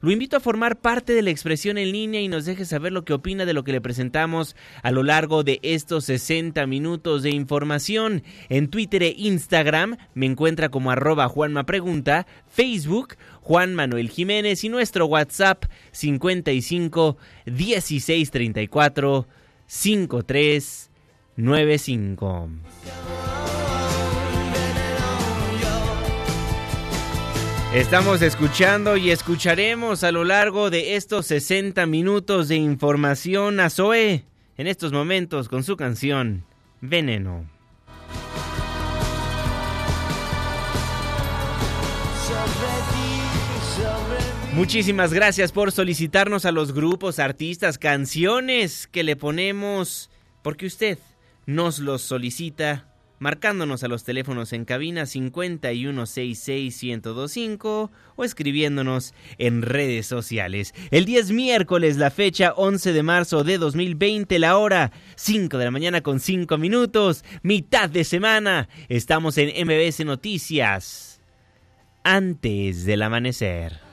[0.00, 3.04] lo invito a formar parte de la expresión en línea y nos deje saber lo
[3.04, 7.30] que opina de lo que le presentamos a lo largo de estos 60 minutos de
[7.30, 8.22] información.
[8.48, 14.68] En Twitter e Instagram me encuentra como arroba Juanma Pregunta, Facebook Juan Manuel Jiménez y
[14.68, 19.26] nuestro WhatsApp 55 16 34
[19.66, 20.90] 53
[27.74, 34.24] Estamos escuchando y escucharemos a lo largo de estos 60 minutos de información a Zoe
[34.56, 36.46] en estos momentos con su canción
[36.80, 37.44] Veneno.
[44.54, 50.08] Muchísimas gracias por solicitarnos a los grupos, artistas, canciones que le ponemos
[50.42, 50.98] porque usted
[51.44, 52.86] nos los solicita
[53.18, 60.74] marcándonos a los teléfonos en cabina 5166125 o escribiéndonos en redes sociales.
[60.90, 65.70] El 10 miércoles, la fecha 11 de marzo de 2020, la hora 5 de la
[65.70, 68.68] mañana con 5 minutos, mitad de semana.
[68.88, 71.20] Estamos en MBS Noticias.
[72.04, 73.87] Antes del amanecer.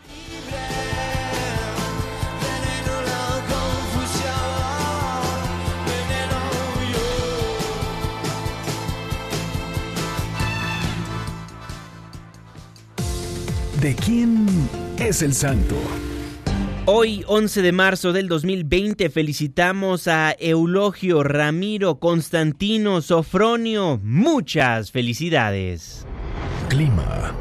[13.86, 14.48] ¿De quién
[14.98, 15.76] es el santo?
[16.88, 24.00] Hoy, 11 de marzo del 2020, felicitamos a Eulogio, Ramiro, Constantino, Sofronio.
[24.02, 26.04] Muchas felicidades.
[26.68, 27.36] Clima.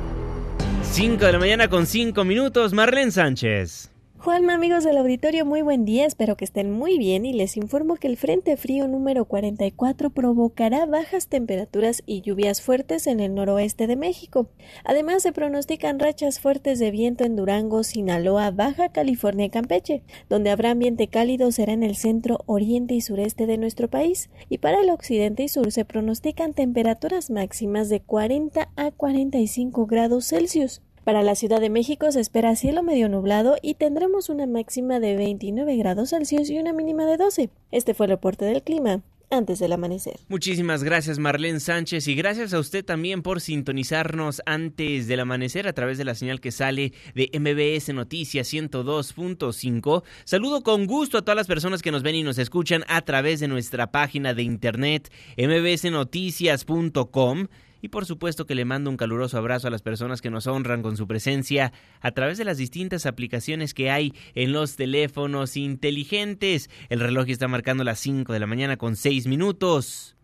[0.83, 3.94] 5 de la mañana con 5 minutos, Marlene Sánchez.
[4.25, 7.97] Juanma, amigos del auditorio, muy buen día, espero que estén muy bien y les informo
[7.97, 13.87] que el Frente Frío número 44 provocará bajas temperaturas y lluvias fuertes en el noroeste
[13.87, 14.49] de México.
[14.83, 20.49] Además, se pronostican rachas fuertes de viento en Durango, Sinaloa, Baja California y Campeche, donde
[20.49, 24.81] habrá ambiente cálido será en el centro, oriente y sureste de nuestro país, y para
[24.81, 30.81] el occidente y sur se pronostican temperaturas máximas de 40 a 45 grados Celsius.
[31.05, 35.17] Para la Ciudad de México se espera cielo medio nublado y tendremos una máxima de
[35.17, 37.51] 29 grados Celsius y una mínima de 12.
[37.71, 40.19] Este fue el reporte del clima antes del amanecer.
[40.29, 45.75] Muchísimas gracias Marlene Sánchez y gracias a usted también por sintonizarnos antes del amanecer a
[45.75, 50.05] través de la señal que sale de MBS Noticias 102.5.
[50.25, 53.41] Saludo con gusto a todas las personas que nos ven y nos escuchan a través
[53.41, 57.49] de nuestra página de internet mbsnoticias.com
[57.85, 60.81] y por supuesto que le mando un caluroso abrazo a las personas que nos honran
[60.81, 61.71] con su presencia
[62.01, 66.71] a través de las distintas aplicaciones que hay en los teléfonos inteligentes.
[66.89, 70.17] El reloj está marcando las 5 de la mañana con 6 minutos.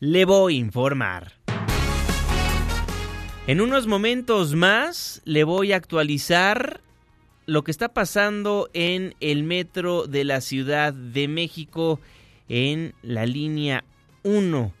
[0.00, 1.34] Le voy a informar.
[3.46, 6.80] En unos momentos más le voy a actualizar
[7.46, 12.00] lo que está pasando en el metro de la Ciudad de México
[12.48, 13.84] en la línea
[14.24, 14.74] 1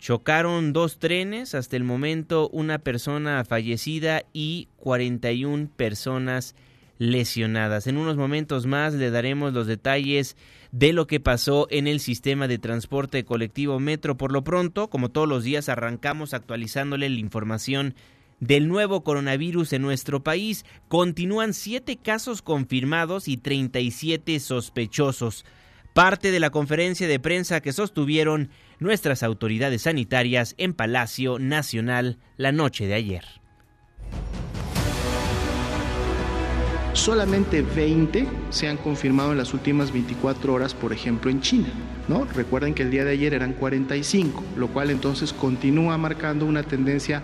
[0.00, 6.56] chocaron dos trenes, hasta el momento una persona fallecida y 41 personas
[6.98, 7.86] lesionadas.
[7.86, 10.36] En unos momentos más le daremos los detalles
[10.72, 14.16] de lo que pasó en el sistema de transporte colectivo Metro.
[14.16, 17.94] Por lo pronto, como todos los días, arrancamos actualizándole la información
[18.40, 20.64] del nuevo coronavirus en nuestro país.
[20.88, 25.44] Continúan siete casos confirmados y 37 sospechosos.
[26.00, 28.48] Parte de la conferencia de prensa que sostuvieron
[28.78, 33.22] nuestras autoridades sanitarias en Palacio Nacional la noche de ayer.
[36.94, 41.68] Solamente 20 se han confirmado en las últimas 24 horas, por ejemplo, en China.
[42.08, 42.24] ¿no?
[42.24, 47.22] Recuerden que el día de ayer eran 45, lo cual entonces continúa marcando una tendencia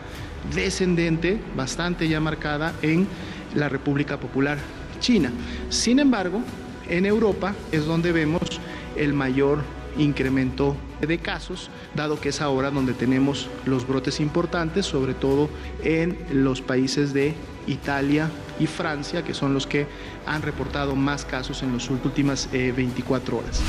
[0.55, 3.09] descendente, bastante ya marcada en
[3.55, 4.59] la República Popular
[5.01, 5.33] China.
[5.71, 6.43] Sin embargo,
[6.89, 8.61] en Europa es donde vemos
[8.97, 9.61] el mayor
[9.99, 15.49] incremento de casos, dado que es ahora donde tenemos los brotes importantes, sobre todo
[15.83, 17.35] en los países de
[17.67, 19.87] Italia y Francia, que son los que
[20.27, 23.63] han reportado más casos en las últimas 24 eh, horas.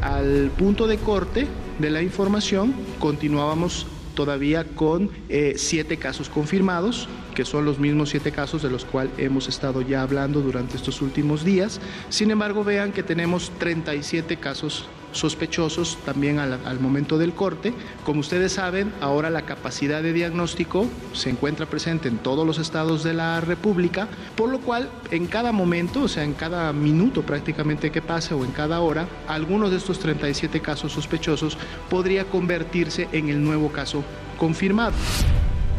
[0.00, 1.46] Al punto de corte
[1.78, 8.32] de la información, continuábamos todavía con eh, siete casos confirmados, que son los mismos siete
[8.32, 11.80] casos de los cuales hemos estado ya hablando durante estos últimos días.
[12.08, 17.72] Sin embargo, vean que tenemos 37 casos sospechosos también al, momento del corte.
[18.04, 23.04] Como ustedes saben, ahora la capacidad de diagnóstico se encuentra presente en todos los estados
[23.04, 27.92] de la República, por lo cual en cada momento, o sea, en cada minuto prácticamente
[27.92, 31.56] que pase o en cada hora, algunos de estos 37 casos sospechosos
[31.88, 34.02] podría convertirse en el nuevo caso
[34.38, 34.94] confirmado.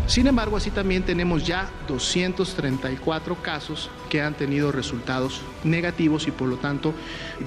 [0.07, 6.49] Sin embargo, así también tenemos ya 234 casos que han tenido resultados negativos y por
[6.49, 6.93] lo tanto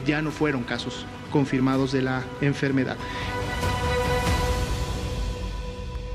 [0.06, 2.96] ya no fueron casos confirmados de la enfermedad.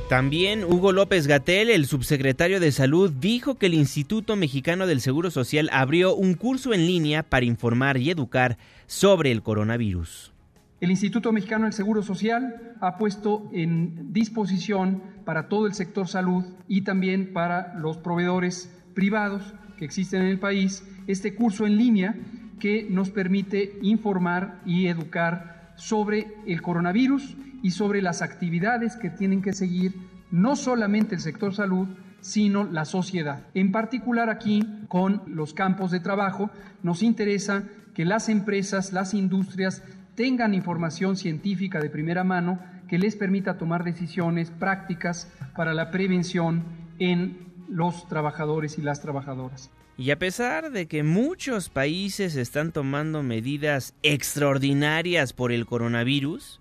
[0.10, 5.32] También Hugo López Gatel, el subsecretario de Salud, dijo que el Instituto Mexicano del Seguro
[5.32, 8.58] Social abrió un curso en línea para informar y educar
[8.88, 10.34] sobre el coronavirus.
[10.82, 16.44] El Instituto Mexicano del Seguro Social ha puesto en disposición para todo el sector salud
[16.68, 22.16] y también para los proveedores privados que existen en el país este curso en línea
[22.60, 29.44] que nos permite informar y educar sobre el coronavirus y sobre las actividades que tienen
[29.44, 29.94] que seguir
[30.32, 31.90] no solamente el sector salud,
[32.22, 33.46] sino la sociedad.
[33.54, 36.50] En particular aquí, con los campos de trabajo,
[36.82, 39.84] nos interesa que las empresas, las industrias
[40.22, 46.64] tengan información científica de primera mano que les permita tomar decisiones prácticas para la prevención
[47.00, 49.72] en los trabajadores y las trabajadoras.
[49.98, 56.60] Y a pesar de que muchos países están tomando medidas extraordinarias por el coronavirus,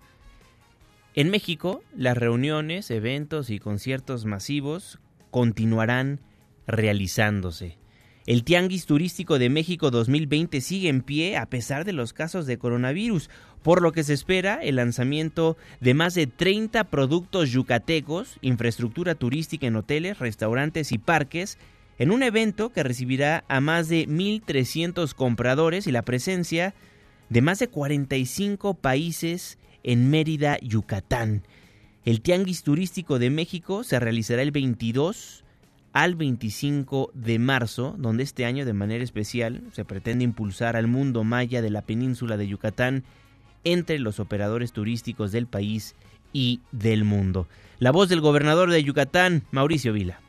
[1.13, 4.97] en México las reuniones, eventos y conciertos masivos
[5.29, 6.19] continuarán
[6.65, 7.77] realizándose.
[8.27, 12.59] El Tianguis Turístico de México 2020 sigue en pie a pesar de los casos de
[12.59, 13.31] coronavirus,
[13.63, 19.67] por lo que se espera el lanzamiento de más de 30 productos yucatecos, infraestructura turística
[19.67, 21.57] en hoteles, restaurantes y parques,
[21.99, 26.73] en un evento que recibirá a más de 1.300 compradores y la presencia
[27.29, 31.43] de más de 45 países en Mérida, Yucatán.
[32.03, 35.43] El Tianguis Turístico de México se realizará el 22
[35.93, 41.23] al 25 de marzo, donde este año de manera especial se pretende impulsar al mundo
[41.23, 43.03] maya de la península de Yucatán
[43.63, 45.95] entre los operadores turísticos del país
[46.33, 47.47] y del mundo.
[47.79, 50.19] La voz del gobernador de Yucatán, Mauricio Vila.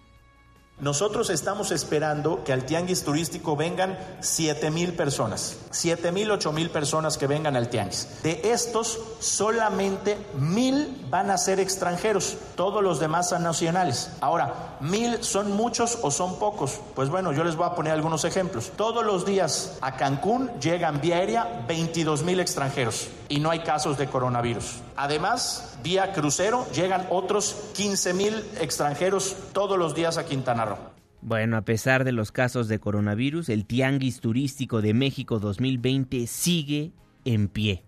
[0.82, 6.70] Nosotros estamos esperando que al tianguis turístico vengan 7 mil personas, 7 mil, 8 mil
[6.70, 8.08] personas que vengan al tianguis.
[8.24, 14.10] De estos, solamente mil van a ser extranjeros, todos los demás son nacionales.
[14.20, 16.80] Ahora, mil son muchos o son pocos.
[16.96, 18.72] Pues bueno, yo les voy a poner algunos ejemplos.
[18.74, 23.96] Todos los días a Cancún llegan vía aérea 22 mil extranjeros y no hay casos
[23.96, 24.82] de coronavirus.
[24.94, 30.76] Además, vía crucero llegan otros 15 mil extranjeros todos los días a Quintana Roo.
[31.22, 36.92] Bueno, a pesar de los casos de coronavirus, el Tianguis Turístico de México 2020 sigue
[37.24, 37.84] en pie.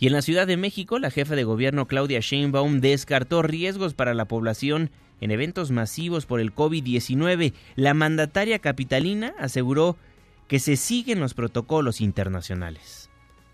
[0.00, 4.12] Y en la Ciudad de México, la jefa de gobierno Claudia Sheinbaum descartó riesgos para
[4.12, 7.52] la población en eventos masivos por el COVID-19.
[7.76, 9.96] La mandataria capitalina aseguró
[10.48, 13.09] que se siguen los protocolos internacionales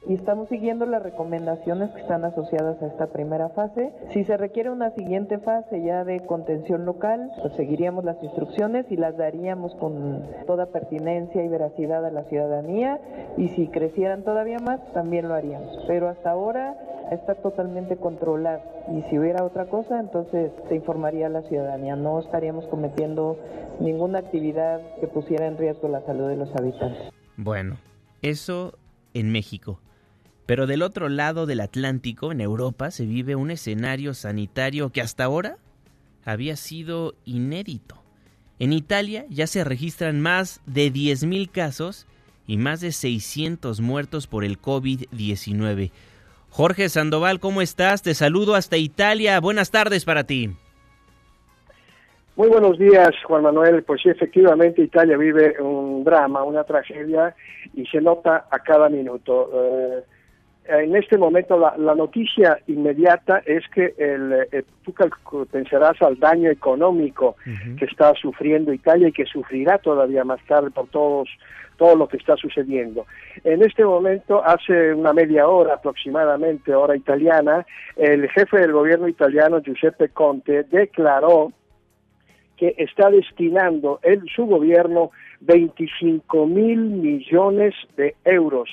[0.09, 3.93] y estamos siguiendo las recomendaciones que están asociadas a esta primera fase.
[4.13, 8.97] Si se requiere una siguiente fase ya de contención local, pues seguiríamos las instrucciones y
[8.97, 13.01] las daríamos con toda pertinencia y veracidad a la ciudadanía
[13.37, 15.77] y si crecieran todavía más, también lo haríamos.
[15.87, 16.77] Pero hasta ahora
[17.11, 18.63] está totalmente controlado.
[18.93, 21.97] Y si hubiera otra cosa, entonces se informaría a la ciudadanía.
[21.97, 23.39] No estaríamos cometiendo
[23.81, 27.13] ninguna actividad que pusiera en riesgo la salud de los habitantes.
[27.37, 27.77] Bueno,
[28.23, 28.73] eso
[29.15, 29.81] en México.
[30.47, 35.25] Pero del otro lado del Atlántico, en Europa, se vive un escenario sanitario que hasta
[35.25, 35.59] ahora
[36.25, 37.97] había sido inédito.
[38.59, 42.07] En Italia ya se registran más de 10.000 casos
[42.47, 45.91] y más de 600 muertos por el COVID-19.
[46.49, 48.03] Jorge Sandoval, ¿cómo estás?
[48.03, 49.41] Te saludo hasta Italia.
[49.41, 50.50] Buenas tardes para ti.
[52.37, 53.83] Muy buenos días, Juan Manuel.
[53.83, 57.35] Pues sí, efectivamente, Italia vive un drama, una tragedia
[57.75, 59.50] y se nota a cada minuto.
[59.55, 60.05] Eh,
[60.69, 64.95] en este momento la, noticia inmediata es que el, eh, tú
[65.51, 67.37] pensarás al daño económico
[67.79, 71.29] que está sufriendo Italia y que sufrirá todavía más tarde por todos
[71.77, 73.07] todo lo que está sucediendo.
[73.45, 79.61] En este momento, hace una media hora aproximadamente, hora italiana, el jefe del gobierno italiano,
[79.61, 81.53] Giuseppe Conte, declaró
[82.57, 88.71] que está destinando en su gobierno 25 mil millones de euros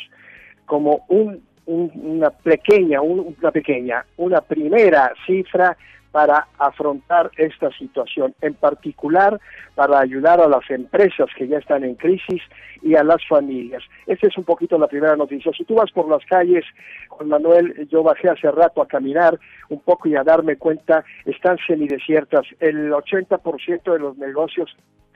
[0.66, 5.78] como un una pequeña, una pequeña, una primera cifra
[6.14, 9.42] para afrontar esta situación, en particular
[9.74, 12.40] para ayudar a las empresas que ya están en crisis
[12.84, 13.82] y a las familias.
[14.06, 15.52] Esta es un poquito la primera noticia.
[15.58, 16.66] Si tú vas por las calles,
[17.10, 19.40] Juan Manuel, yo bajé hace rato a caminar
[19.70, 22.46] un poco y a darme cuenta, están semidesiertas.
[22.60, 24.70] El 80% de los negocios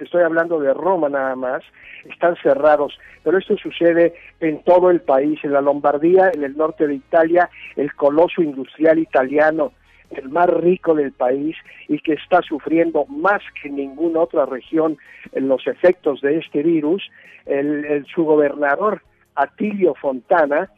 [0.06, 1.64] estoy hablando de Roma nada más,
[2.06, 6.88] están cerrados, pero esto sucede en todo el país, en la Lombardía, en el norte
[6.88, 9.74] de Italia, el coloso industrial italiano,
[10.12, 11.56] el más rico del país
[11.88, 14.98] y que está sufriendo más que ninguna otra región
[15.34, 17.04] en los efectos de este virus,
[17.46, 19.02] el, su gobernador
[19.36, 20.70] Atilio Fontana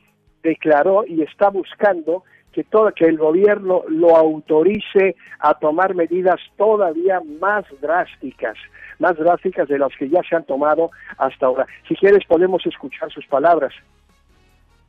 [0.43, 7.21] declaró y está buscando que todo que el gobierno lo autorice a tomar medidas todavía
[7.39, 8.57] más drásticas,
[8.99, 11.67] más drásticas de las que ya se han tomado hasta ahora.
[11.87, 13.73] Si quieres podemos escuchar sus palabras.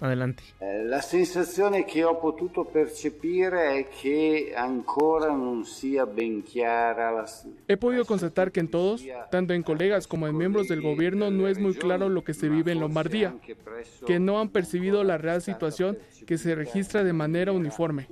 [0.00, 0.42] Adelante.
[0.60, 7.26] Eh, la sensazione che ho potuto percepire è che ancora non sia ben chiara la
[7.66, 11.48] He podido constatar que en todos, tanto en colegas como en miembros del gobierno, no
[11.48, 13.34] es muy claro lo que se vive en Lombardía,
[14.06, 18.08] que no han percibido la real situación que se registra de manera uniforme.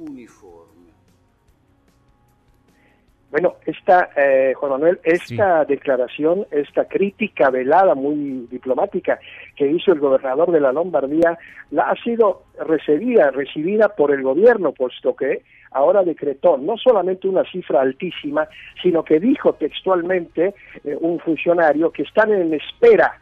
[3.30, 9.18] Bueno, esta, eh, Juan Manuel, esta declaración, esta crítica velada, muy diplomática,
[9.54, 11.38] que hizo el gobernador de la Lombardía,
[11.70, 15.42] la ha sido recibida, recibida por el gobierno, puesto que
[15.72, 18.48] ahora decretó no solamente una cifra altísima,
[18.82, 20.54] sino que dijo textualmente
[20.84, 23.20] eh, un funcionario que están en espera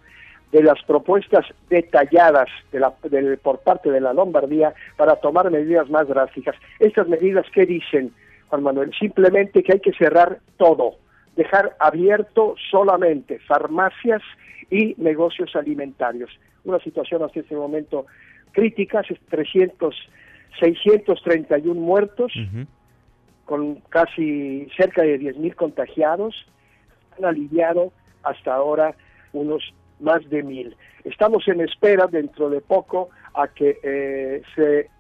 [0.53, 2.91] de las propuestas detalladas de la,
[3.43, 6.55] por parte de la Lombardía para tomar medidas más drásticas.
[6.79, 8.13] Estas medidas, ¿qué dicen?
[8.49, 10.97] Juan Manuel, simplemente que hay que cerrar todo,
[11.37, 14.23] dejar abierto solamente farmacias
[14.71, 16.31] y negocios alimentarios.
[16.65, 18.07] Una situación hasta este momento
[18.53, 19.95] crítica, 300,
[20.59, 22.33] 631 muertos,
[23.45, 26.47] con casi cerca de 10.000 contagiados,
[27.19, 28.95] han aliviado hasta ahora
[29.33, 29.63] unos
[30.01, 30.77] más de mil.
[31.05, 34.91] Estamos en espera dentro de poco a que eh, se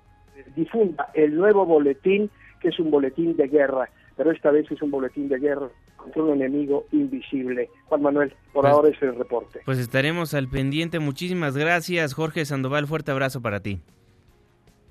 [0.54, 2.30] difunda el nuevo boletín
[2.68, 6.34] es un boletín de guerra, pero esta vez es un boletín de guerra contra un
[6.34, 7.68] enemigo invisible.
[7.86, 9.60] Juan Manuel, por pues, ahora es el reporte.
[9.64, 10.98] Pues estaremos al pendiente.
[10.98, 12.86] Muchísimas gracias, Jorge Sandoval.
[12.86, 13.80] Fuerte abrazo para ti.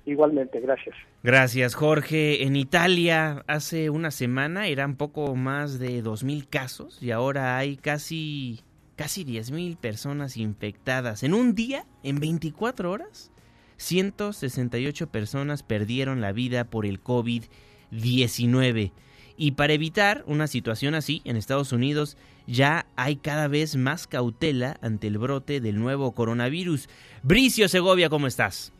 [0.06, 0.94] Igualmente, gracias.
[1.24, 2.44] Gracias, Jorge.
[2.44, 8.60] En Italia hace una semana eran poco más de 2.000 casos y ahora hay casi,
[8.94, 11.24] casi 10.000 personas infectadas.
[11.24, 13.32] En un día, en 24 horas,
[13.78, 17.48] 168 personas perdieron la vida por el COVID-19.
[19.36, 22.16] Y para evitar una situación así, en Estados Unidos
[22.46, 26.88] ya hay cada vez más cautela ante el brote del nuevo coronavirus.
[27.22, 28.72] Bricio Segovia, ¿cómo estás?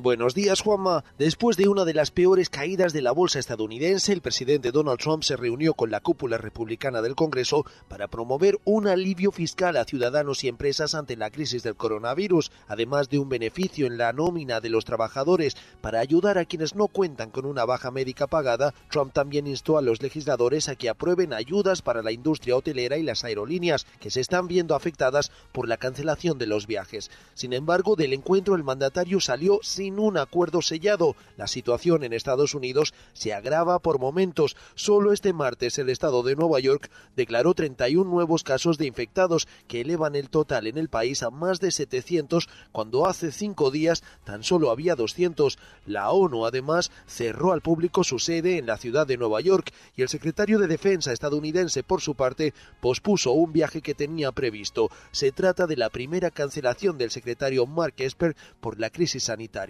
[0.00, 1.02] Buenos días, Juanma.
[1.18, 5.24] Después de una de las peores caídas de la bolsa estadounidense, el presidente Donald Trump
[5.24, 10.44] se reunió con la cúpula republicana del Congreso para promover un alivio fiscal a ciudadanos
[10.44, 14.70] y empresas ante la crisis del coronavirus, además de un beneficio en la nómina de
[14.70, 18.74] los trabajadores para ayudar a quienes no cuentan con una baja médica pagada.
[18.92, 23.02] Trump también instó a los legisladores a que aprueben ayudas para la industria hotelera y
[23.02, 27.10] las aerolíneas, que se están viendo afectadas por la cancelación de los viajes.
[27.34, 31.16] Sin embargo, del encuentro el mandatario salió sin sin un acuerdo sellado.
[31.38, 34.54] La situación en Estados Unidos se agrava por momentos.
[34.74, 39.80] Solo este martes el estado de Nueva York declaró 31 nuevos casos de infectados que
[39.80, 44.44] elevan el total en el país a más de 700 cuando hace cinco días tan
[44.44, 45.58] solo había 200.
[45.86, 50.02] La ONU además cerró al público su sede en la ciudad de Nueva York y
[50.02, 52.52] el secretario de Defensa estadounidense por su parte
[52.82, 54.90] pospuso un viaje que tenía previsto.
[55.12, 59.67] Se trata de la primera cancelación del secretario Mark Esper por la crisis sanitaria.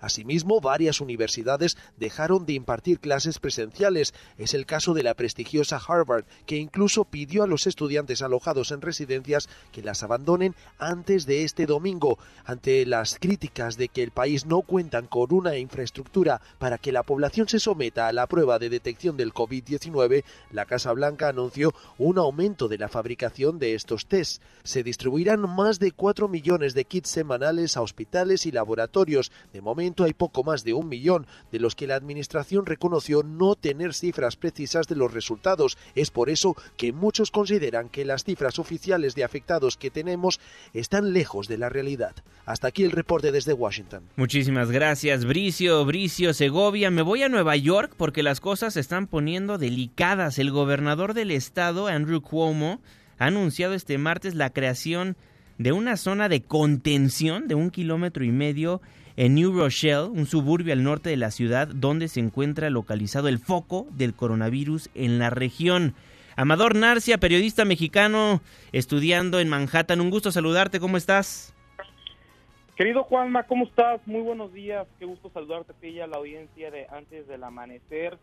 [0.00, 4.14] Asimismo, varias universidades dejaron de impartir clases presenciales.
[4.36, 8.80] Es el caso de la prestigiosa Harvard, que incluso pidió a los estudiantes alojados en
[8.80, 12.18] residencias que las abandonen antes de este domingo.
[12.44, 17.02] Ante las críticas de que el país no cuentan con una infraestructura para que la
[17.02, 22.18] población se someta a la prueba de detección del COVID-19, la Casa Blanca anunció un
[22.18, 24.40] aumento de la fabricación de estos tests.
[24.64, 29.32] Se distribuirán más de 4 millones de kits semanales a hospitales y laboratorios.
[29.52, 33.54] De momento hay poco más de un millón, de los que la Administración reconoció no
[33.54, 35.78] tener cifras precisas de los resultados.
[35.94, 40.40] Es por eso que muchos consideran que las cifras oficiales de afectados que tenemos
[40.72, 42.14] están lejos de la realidad.
[42.46, 44.04] Hasta aquí el reporte desde Washington.
[44.16, 46.90] Muchísimas gracias, Bricio, Bricio, Segovia.
[46.90, 50.38] Me voy a Nueva York porque las cosas se están poniendo delicadas.
[50.38, 52.80] El gobernador del estado, Andrew Cuomo,
[53.18, 55.16] ha anunciado este martes la creación
[55.58, 58.80] de una zona de contención de un kilómetro y medio
[59.18, 63.40] en New Rochelle, un suburbio al norte de la ciudad, donde se encuentra localizado el
[63.40, 65.94] foco del coronavirus en la región.
[66.36, 70.00] Amador Narcia, periodista mexicano, estudiando en Manhattan.
[70.00, 71.52] Un gusto saludarte, ¿cómo estás?
[72.76, 74.00] Querido Juanma, ¿cómo estás?
[74.06, 78.18] Muy buenos días, qué gusto saludarte a ti a la audiencia de Antes del Amanecer.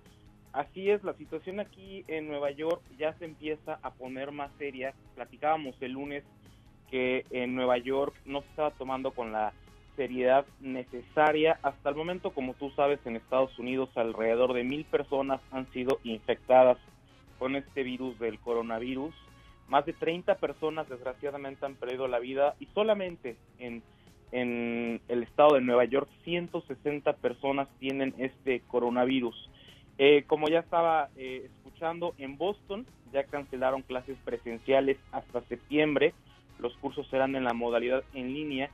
[0.54, 4.94] Así es, la situación aquí en Nueva York ya se empieza a poner más seria.
[5.16, 6.24] Platicábamos el lunes
[6.90, 9.52] que en Nueva York no se estaba tomando con la
[9.96, 11.60] seriedad necesaria.
[11.62, 16.00] Hasta el momento, como tú sabes, en Estados Unidos alrededor de mil personas han sido
[16.04, 16.78] infectadas
[17.40, 19.14] con este virus del coronavirus.
[19.68, 23.82] Más de 30 personas desgraciadamente han perdido la vida y solamente en,
[24.32, 29.50] en el estado de Nueva York 160 personas tienen este coronavirus.
[29.98, 36.14] Eh, como ya estaba eh, escuchando, en Boston ya cancelaron clases presenciales hasta septiembre.
[36.60, 38.70] Los cursos serán en la modalidad en línea.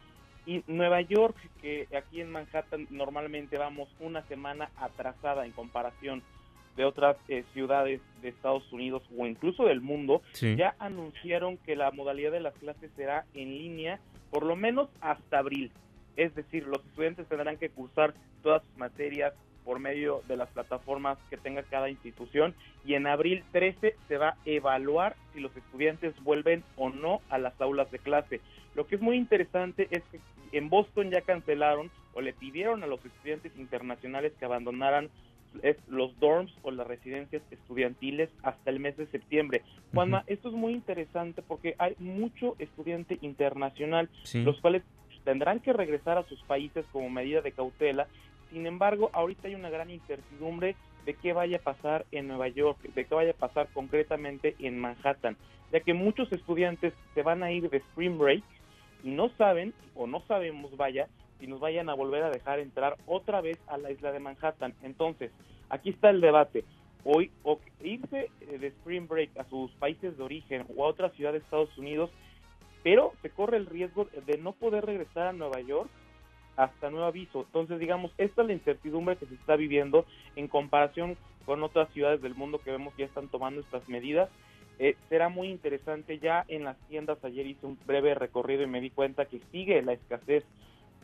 [0.51, 6.23] Y Nueva York, que aquí en Manhattan normalmente vamos una semana atrasada en comparación
[6.76, 11.91] de otras eh, ciudades de Estados Unidos o incluso del mundo, ya anunciaron que la
[11.91, 15.71] modalidad de las clases será en línea por lo menos hasta abril.
[16.17, 21.17] Es decir, los estudiantes tendrán que cursar todas sus materias por medio de las plataformas
[21.30, 26.13] que tenga cada institución y en abril 13 se va a evaluar si los estudiantes
[26.23, 28.41] vuelven o no a las aulas de clase.
[28.75, 30.19] Lo que es muy interesante es que
[30.57, 35.10] en Boston ya cancelaron o le pidieron a los estudiantes internacionales que abandonaran
[35.89, 39.63] los dorms o las residencias estudiantiles hasta el mes de septiembre.
[39.93, 44.84] Juanma, esto es muy interesante porque hay mucho estudiante internacional, los cuales
[45.25, 48.07] tendrán que regresar a sus países como medida de cautela.
[48.49, 52.79] Sin embargo, ahorita hay una gran incertidumbre de qué vaya a pasar en Nueva York,
[52.93, 55.36] de qué vaya a pasar concretamente en Manhattan,
[55.71, 58.43] ya que muchos estudiantes se van a ir de Spring Break
[59.04, 61.08] y no saben, o no sabemos, vaya,
[61.40, 64.74] si nos vayan a volver a dejar entrar otra vez a la isla de Manhattan.
[64.84, 65.32] Entonces,
[65.70, 66.64] aquí está el debate.
[67.04, 71.10] Hoy, o irse eh, de Spring Break a sus países de origen o a otra
[71.10, 72.12] ciudad de Estados Unidos,
[72.84, 75.90] pero se corre el riesgo de no poder regresar a Nueva York
[76.58, 77.42] hasta nuevo aviso.
[77.42, 82.22] Entonces, digamos, esta es la incertidumbre que se está viviendo en comparación con otras ciudades
[82.22, 84.30] del mundo que vemos que ya están tomando estas medidas.
[84.84, 86.17] Eh, será muy interesante.
[86.17, 89.80] Ya en las tiendas ayer hice un breve recorrido y me di cuenta que sigue
[89.84, 90.44] la escasez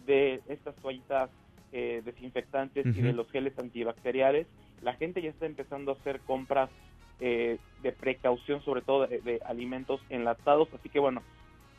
[0.08, 1.30] de estas toallitas
[1.72, 4.48] eh, desinfectantes y de los geles antibacteriales,
[4.82, 6.72] la gente ya está empezando a hacer compras
[7.20, 10.70] eh, de precaución, sobre todo de, alimentos enlatados.
[10.74, 11.22] Así que bueno,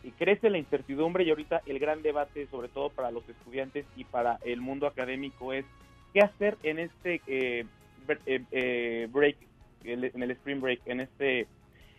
[0.04, 4.04] y crece la incertidumbre y ahorita el gran debate, sobre todo para los estudiantes y
[4.04, 5.64] para el mundo académico, es
[6.12, 9.36] qué hacer en este eh, break,
[9.82, 11.48] en el spring break, en este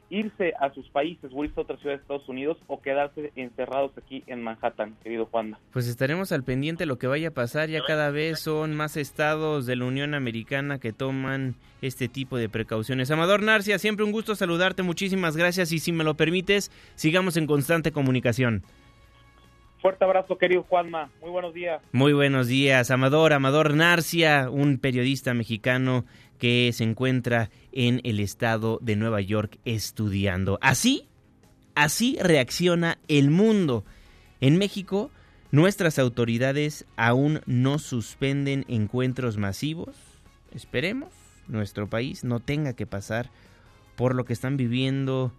[0.09, 3.91] irse a sus países o irse a otra ciudad de Estados Unidos o quedarse encerrados
[3.97, 5.59] aquí en Manhattan, querido Juanda.
[5.71, 7.69] Pues estaremos al pendiente de lo que vaya a pasar.
[7.69, 12.49] Ya cada vez son más estados de la Unión Americana que toman este tipo de
[12.49, 13.11] precauciones.
[13.11, 14.83] Amador Narcia, siempre un gusto saludarte.
[14.83, 18.63] Muchísimas gracias y si me lo permites, sigamos en constante comunicación.
[19.81, 21.09] Fuerte abrazo, querido Juanma.
[21.21, 21.81] Muy buenos días.
[21.93, 23.31] Muy buenos días, Amador.
[23.31, 26.03] Amador Narcia, un periodista mexicano
[26.39, 30.57] que se encuentra en el estado de Nueva York estudiando.
[30.61, 31.07] Así,
[31.75, 33.85] así reacciona el mundo.
[34.41, 35.11] En México
[35.51, 39.95] Nuestras autoridades aún no suspenden encuentros masivos.
[40.53, 41.09] Esperemos
[41.47, 43.31] nuestro país no tenga que pasar
[43.95, 45.33] por lo que están viviendo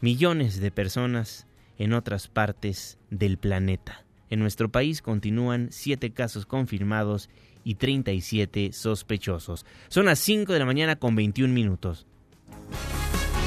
[0.00, 1.46] millones de personas
[1.76, 4.06] en otras partes del planeta.
[4.30, 7.28] En nuestro país continúan 7 casos confirmados
[7.64, 9.66] y 37 sospechosos.
[9.88, 12.06] Son las 5 de la mañana con 21 minutos.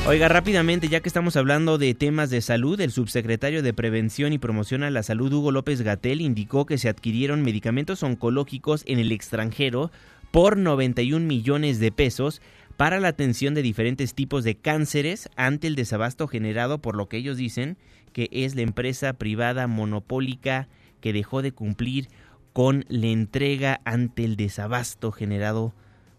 [0.06, 4.38] Oiga, rápidamente, ya que estamos hablando de temas de salud, el subsecretario de Prevención y
[4.38, 9.14] Promoción a la Salud, Hugo López Gatel, indicó que se adquirieron medicamentos oncológicos en el
[9.14, 9.92] extranjero
[10.32, 12.42] por 91 millones de pesos
[12.76, 17.18] para la atención de diferentes tipos de cánceres ante el desabasto generado por lo que
[17.18, 17.78] ellos dicen
[18.14, 20.68] que es la empresa privada monopólica
[21.02, 22.08] que dejó de cumplir
[22.54, 25.74] con la entrega ante el desabasto generado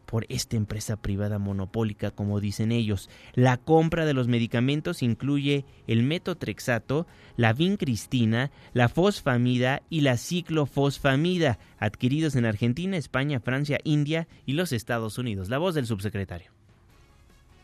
[0.04, 3.10] por esta empresa privada monopólica, como dicen ellos.
[3.34, 11.58] La compra de los medicamentos incluye el metotrexato, la vincristina, la fosfamida y la ciclofosfamida,
[11.78, 15.48] adquiridos en Argentina, España, Francia, India y los Estados Unidos.
[15.48, 16.53] La voz del subsecretario.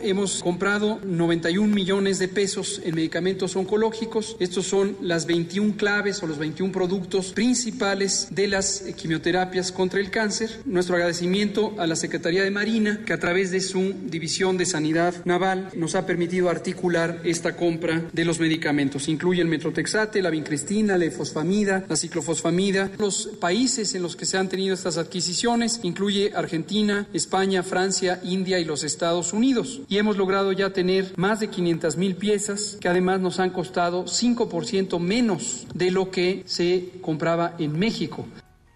[0.02, 4.34] Hemos comprado 91 millones de pesos en medicamentos oncológicos.
[4.40, 10.10] Estos son las 21 claves o los 21 productos principales de las quimioterapias contra el
[10.10, 10.62] cáncer.
[10.64, 15.14] Nuestro agradecimiento a la Secretaría de Marina, que a través de su División de Sanidad
[15.26, 19.06] Naval nos ha permitido articular esta compra de los medicamentos.
[19.06, 22.90] Incluyen metrotexate, la vincristina, la efosfamida, la ciclofosfamida.
[22.96, 28.58] Los países en los que se han tenido estas adquisiciones incluye Argentina, España, Francia, India
[28.58, 32.88] y los Estados Unidos y hemos logrado ya tener más de 500 mil piezas que
[32.88, 38.24] además nos han costado 5% menos de lo que se compraba en México.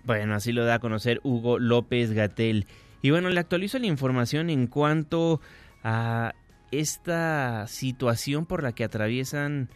[0.03, 2.67] Bueno, así lo da a conocer Hugo López Gatel.
[3.01, 5.41] Y bueno, le actualizo la información en cuanto
[5.85, 6.35] a
[6.73, 9.69] esta situación por la que atraviesan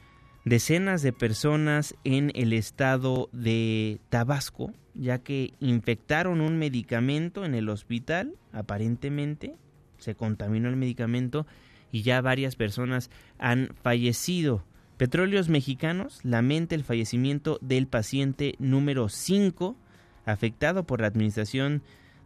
[0.44, 7.68] decenas de personas en el estado de Tabasco, ya que infectaron un medicamento en el
[7.68, 9.54] hospital, aparentemente,
[9.98, 11.46] se contaminó el medicamento
[11.92, 14.64] y ya varias personas han fallecido.
[14.96, 19.76] Petróleos Mexicanos lamenta el fallecimiento del paciente número 5
[20.24, 21.82] afectado por la administración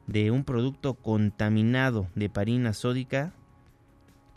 [0.07, 3.33] de un producto contaminado de parina sódica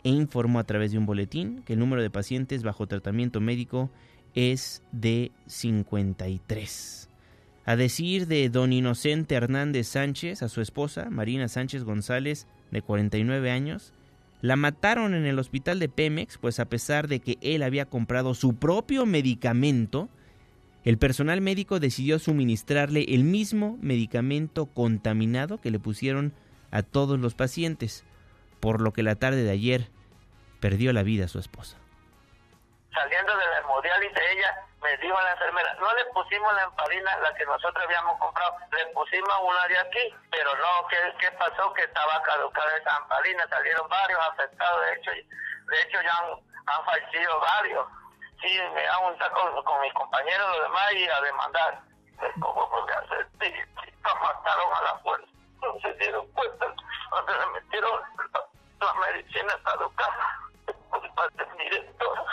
[0.04, 3.90] e informó a través de un boletín que el número de pacientes bajo tratamiento médico
[4.34, 7.10] es de 53.
[7.64, 13.50] A decir de don Inocente Hernández Sánchez, a su esposa, Marina Sánchez González, de 49
[13.50, 13.92] años,
[14.42, 18.34] la mataron en el hospital de Pemex, pues a pesar de que él había comprado
[18.34, 20.08] su propio medicamento,
[20.84, 26.32] el personal médico decidió suministrarle el mismo medicamento contaminado que le pusieron
[26.70, 28.04] a todos los pacientes,
[28.60, 29.88] por lo que la tarde de ayer
[30.60, 31.78] perdió la vida su esposa.
[32.92, 34.54] Saliendo de la hemodiálisis, ella
[34.86, 38.86] me dijo la enfermera, no le pusimos la empalina, la que nosotros habíamos comprado, le
[38.94, 41.72] pusimos una de aquí, pero no, ¿qué, qué pasó?
[41.74, 47.40] Que estaba caducada esa empalina, salieron varios afectados, de hecho, de hecho ya han, fallecido
[47.40, 47.86] varios.
[48.40, 51.80] Sí, me han juntado con, con mis compañeros los demás y a demandar.
[52.40, 53.26] ¿Cómo podía hacer?
[53.40, 53.54] Sí,
[54.04, 55.26] mataron a la fuerza.
[55.62, 56.66] No se dieron cuenta,
[57.10, 58.00] donde le metieron
[58.80, 60.38] la, medicina caducada.
[61.38, 62.26] El director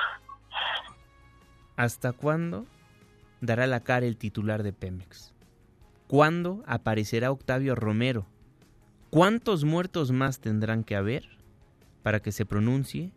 [1.76, 2.66] ¿Hasta cuándo
[3.42, 5.34] dará la cara el titular de Pemex?
[6.08, 8.28] ¿Cuándo aparecerá Octavio Romero?
[9.10, 11.28] ¿Cuántos muertos más tendrán que haber
[12.04, 13.12] para que se pronuncie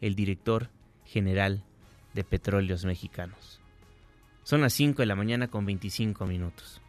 [0.00, 0.68] el director
[1.04, 1.64] general
[2.12, 3.60] de Petróleos Mexicanos?
[4.44, 6.82] Son las 5 de la mañana con 25 minutos.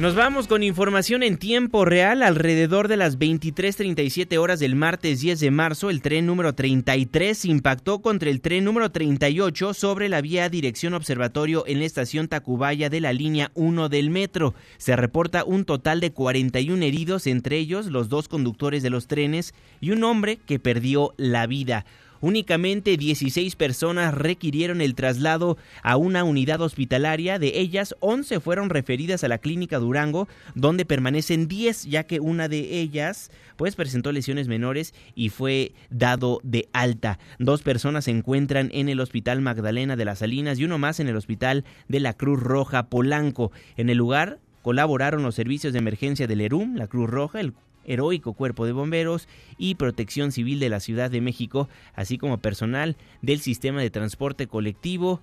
[0.00, 2.22] Nos vamos con información en tiempo real.
[2.22, 8.00] Alrededor de las 23:37 horas del martes 10 de marzo, el tren número 33 impactó
[8.00, 13.02] contra el tren número 38 sobre la vía dirección observatorio en la estación Tacubaya de
[13.02, 14.54] la línea 1 del metro.
[14.78, 19.52] Se reporta un total de 41 heridos, entre ellos los dos conductores de los trenes
[19.82, 21.84] y un hombre que perdió la vida.
[22.20, 29.24] Únicamente 16 personas requirieron el traslado a una unidad hospitalaria, de ellas 11 fueron referidas
[29.24, 34.48] a la clínica Durango, donde permanecen 10, ya que una de ellas pues presentó lesiones
[34.48, 37.18] menores y fue dado de alta.
[37.38, 41.08] Dos personas se encuentran en el Hospital Magdalena de las Salinas y uno más en
[41.08, 43.52] el Hospital de la Cruz Roja Polanco.
[43.76, 47.54] En el lugar colaboraron los servicios de emergencia del ERUM, la Cruz Roja, el
[47.92, 52.96] heroico cuerpo de bomberos y protección civil de la Ciudad de México, así como personal
[53.22, 55.20] del sistema de transporte colectivo,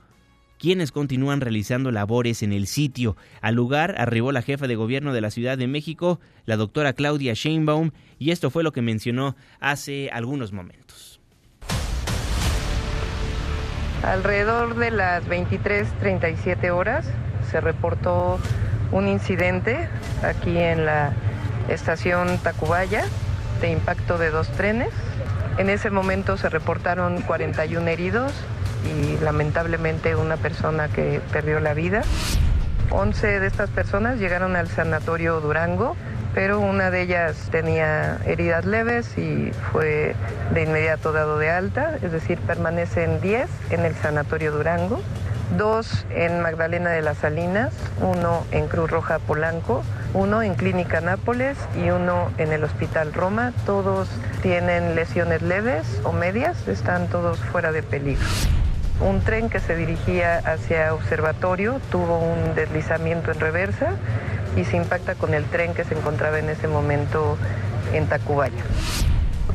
[0.60, 3.16] quienes continúan realizando labores en el sitio.
[3.42, 7.34] Al lugar arribó la jefa de gobierno de la Ciudad de México, la doctora Claudia
[7.34, 11.20] Sheinbaum, y esto fue lo que mencionó hace algunos momentos.
[14.04, 17.10] Alrededor de las 23:37 horas
[17.50, 18.40] se reportó
[18.92, 19.90] un incidente
[20.24, 21.14] aquí en la
[21.68, 23.06] estación Tacubaya
[23.62, 24.90] de impacto de dos trenes.
[25.58, 28.32] En ese momento se reportaron 41 heridos
[28.86, 32.04] y lamentablemente una persona que perdió la vida.
[32.90, 35.96] 11 de estas personas llegaron al sanatorio Durango,
[36.34, 40.16] pero una de ellas tenía heridas leves y fue
[40.54, 45.02] de inmediato dado de alta, es decir, permanecen 10 en el sanatorio Durango,
[45.58, 51.58] dos en Magdalena de las Salinas, uno en Cruz Roja Polanco, uno en Clínica Nápoles
[51.76, 53.54] y uno en el Hospital Roma.
[53.66, 54.08] Todos
[54.42, 58.26] tienen lesiones leves o medias, están todos fuera de peligro.
[59.00, 63.92] Un tren que se dirigía hacia Observatorio tuvo un deslizamiento en reversa
[64.56, 67.38] y se impacta con el tren que se encontraba en ese momento
[67.94, 68.64] en Tacubaya.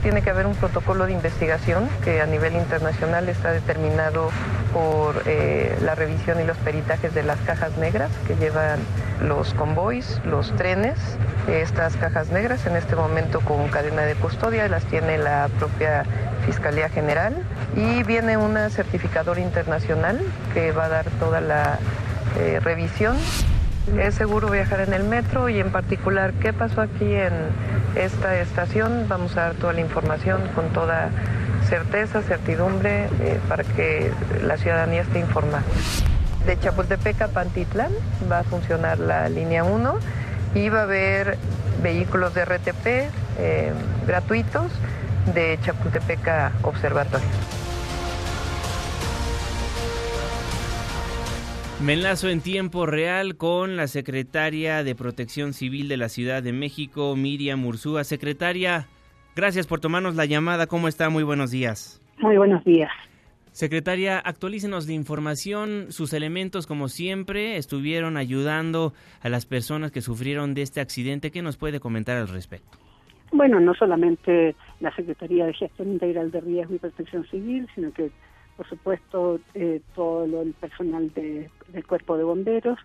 [0.03, 4.31] Tiene que haber un protocolo de investigación que a nivel internacional está determinado
[4.73, 8.81] por eh, la revisión y los peritajes de las cajas negras que llevan
[9.21, 10.99] los convoys, los trenes.
[11.49, 16.05] Estas cajas negras en este momento con cadena de custodia las tiene la propia
[16.47, 17.35] Fiscalía General
[17.77, 20.21] y viene una certificadora internacional
[20.55, 21.79] que va a dar toda la
[22.39, 23.17] eh, revisión.
[23.99, 27.33] Es seguro viajar en el metro y en particular qué pasó aquí en
[27.97, 29.07] esta estación.
[29.09, 31.11] Vamos a dar toda la información con toda
[31.73, 34.13] certeza, certidumbre eh, para que
[34.45, 35.65] la ciudadanía esté informada.
[36.45, 37.91] De Chapultepec a Pantitlán
[38.31, 39.95] va a funcionar la línea 1
[40.55, 41.39] y va a haber
[41.83, 42.87] vehículos de RTP
[43.39, 43.73] eh,
[44.07, 44.71] gratuitos
[45.35, 46.21] de Chapultepec
[46.63, 47.27] Observatorio.
[51.81, 56.53] Me enlazo en tiempo real con la secretaria de Protección Civil de la Ciudad de
[56.53, 58.05] México, Miriam Ursúa.
[58.05, 58.89] Secretaria,
[59.37, 60.67] gracias por tomarnos la llamada.
[60.67, 61.09] ¿Cómo está?
[61.11, 62.01] Muy buenos días.
[62.19, 62.91] Muy buenos días.
[63.53, 65.87] Secretaria, actualícenos de información.
[65.91, 71.31] Sus elementos, como siempre, estuvieron ayudando a las personas que sufrieron de este accidente.
[71.31, 72.79] ¿Qué nos puede comentar al respecto?
[73.31, 78.11] Bueno, no solamente la Secretaría de Gestión Integral de Riesgo y Protección Civil, sino que,
[78.57, 82.79] por supuesto, eh, todo el personal del Cuerpo de Bomberos,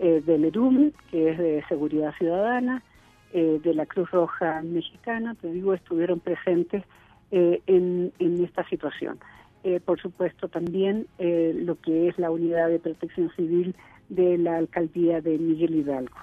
[0.00, 2.82] eh, del ERUM, que es de Seguridad Ciudadana,
[3.32, 6.84] eh, de la Cruz Roja Mexicana, te digo, estuvieron presentes
[7.30, 9.18] en, en, esta situación.
[9.84, 13.74] por supuesto, también lo que es la Unidad de Protección Civil
[14.08, 16.16] de la Alcaldía de Miguel Hidalgo.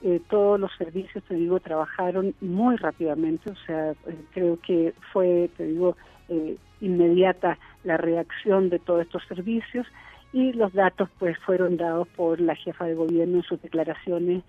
[0.00, 3.96] Eh, todos los servicios, te digo, trabajaron muy rápidamente, o sea, eh,
[4.32, 5.96] creo que fue, te digo,
[6.28, 9.86] eh, inmediata la reacción de todos estos servicios
[10.32, 14.44] y los datos pues fueron dados por la jefa de gobierno en sus declaraciones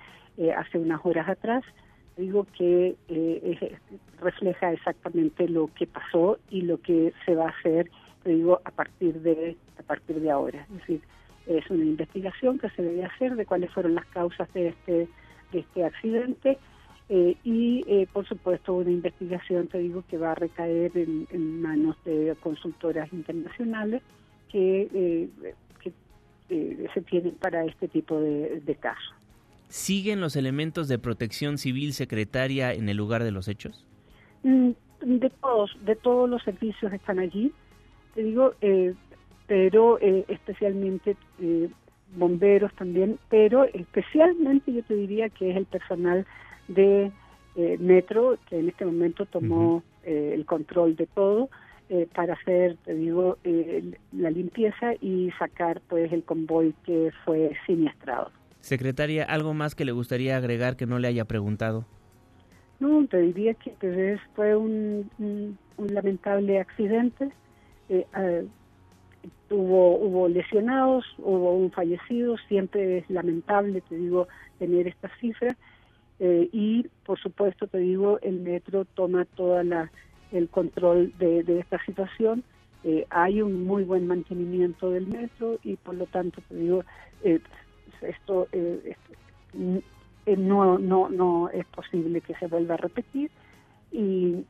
[0.55, 1.63] hace unas horas atrás.
[2.19, 2.95] Digo que
[4.19, 7.89] refleja exactamente lo que pasó y lo que se va a hacer,
[8.23, 10.61] te digo, a partir de a partir de ahora.
[10.63, 11.01] Es decir,
[11.47, 15.07] es una investigación que se debe hacer de cuáles fueron las causas de este
[15.51, 16.57] de este accidente
[17.11, 21.97] eh, y, eh, por supuesto, una investigación, te digo, que va a recaer en, manos
[22.05, 24.03] de consultoras internacionales
[24.47, 25.29] que, eh,
[26.93, 29.13] se tienen para este tipo de, casos.
[29.69, 33.87] ¿Siguen los elementos de protección civil secretaria en el lugar de los hechos?
[34.43, 37.53] Mm, de todos, de todos los servicios están allí,
[38.13, 38.53] te digo,
[39.47, 41.15] pero especialmente
[42.15, 46.25] bomberos también, pero especialmente yo te diría que es el personal
[46.67, 47.11] de
[47.55, 51.49] eh, Metro, que en este momento tomó eh, el control de todo
[51.89, 53.37] eh, para hacer, te digo,
[54.11, 58.31] la limpieza y sacar pues el convoy que fue siniestrado.
[58.59, 61.85] Secretaria, ¿algo más que le gustaría agregar que no le haya preguntado?
[62.79, 65.09] No, te diría que pues, fue un,
[65.77, 67.31] lamentable accidente
[69.49, 75.55] hubo, hubo lesionados, hubo un fallecido, siempre es lamentable, te digo, tener estas cifras.
[76.19, 79.91] Eh, y, por supuesto, te digo, el metro toma toda la
[80.31, 82.43] el control de, esta situación.
[82.83, 86.83] Eh, hay un muy buen mantenimiento del metro y, por lo tanto, te digo,
[87.23, 87.39] eh,
[88.01, 88.47] esto
[90.25, 93.31] no, no, no es posible que se vuelva a repetir
[93.91, 94.45] y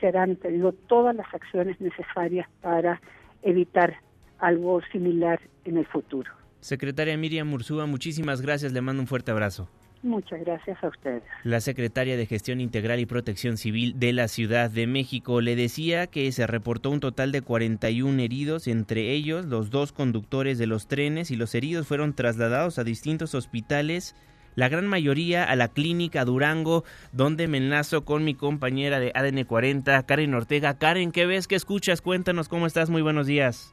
[0.00, 3.00] se harán, te digo, todas las acciones necesarias para
[3.42, 3.96] evitar
[4.38, 6.30] algo similar en el futuro.
[6.60, 9.68] Secretaria Miriam Mursúa, muchísimas gracias, le mando un fuerte abrazo.
[10.02, 11.22] Muchas gracias a ustedes.
[11.42, 16.06] La secretaria de Gestión Integral y Protección Civil de la Ciudad de México le decía
[16.06, 20.86] que se reportó un total de 41 heridos, entre ellos los dos conductores de los
[20.86, 24.14] trenes y los heridos fueron trasladados a distintos hospitales
[24.58, 26.82] la gran mayoría a la clínica Durango,
[27.12, 30.76] donde me enlazo con mi compañera de ADN 40, Karen Ortega.
[30.76, 31.46] Karen, ¿qué ves?
[31.46, 32.02] ¿Qué escuchas?
[32.02, 32.90] Cuéntanos cómo estás.
[32.90, 33.72] Muy buenos días.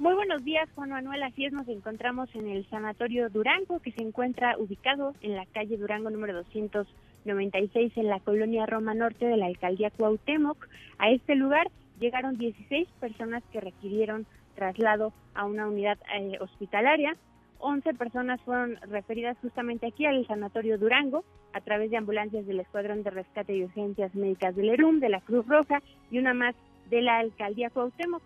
[0.00, 1.22] Muy buenos días, Juan Manuel.
[1.22, 5.76] Así es, nos encontramos en el Sanatorio Durango, que se encuentra ubicado en la calle
[5.76, 10.68] Durango número 296 en la colonia Roma Norte de la alcaldía Cuauhtémoc.
[10.96, 17.14] A este lugar llegaron 16 personas que requirieron traslado a una unidad eh, hospitalaria.
[17.58, 23.02] 11 personas fueron referidas justamente aquí al Sanatorio Durango a través de ambulancias del Escuadrón
[23.02, 26.54] de Rescate y Urgencias Médicas del ERUM, de la Cruz Roja y una más
[26.88, 28.22] de la alcaldía Cuauhtémoc.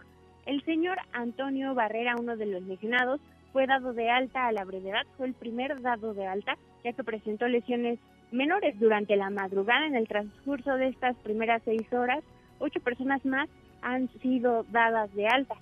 [0.47, 3.21] El señor Antonio Barrera, uno de los lesionados,
[3.53, 7.05] fue dado de alta a la brevedad, fue el primer dado de alta, ya que
[7.05, 7.99] presentó lesiones
[8.31, 9.87] menores durante la madrugada.
[9.87, 12.23] En el transcurso de estas primeras seis horas,
[12.59, 13.49] ocho personas más
[13.81, 15.55] han sido dadas de alta.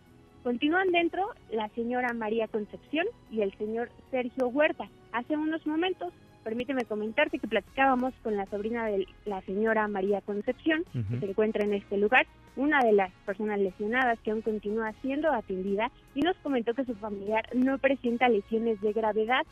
[0.42, 4.88] Continúan dentro la señora María Concepción y el señor Sergio Huerta.
[5.12, 6.12] Hace unos momentos
[6.43, 11.65] permíteme comentarte que platicábamos con la sobrina de la señora María Concepción, que se encuentra
[11.65, 12.27] en este lugar,
[12.57, 16.95] una de las personas lesionadas que aún continúa siendo atendida, y nos comentó que su
[16.95, 19.43] familiar no presenta lesiones de gravedad,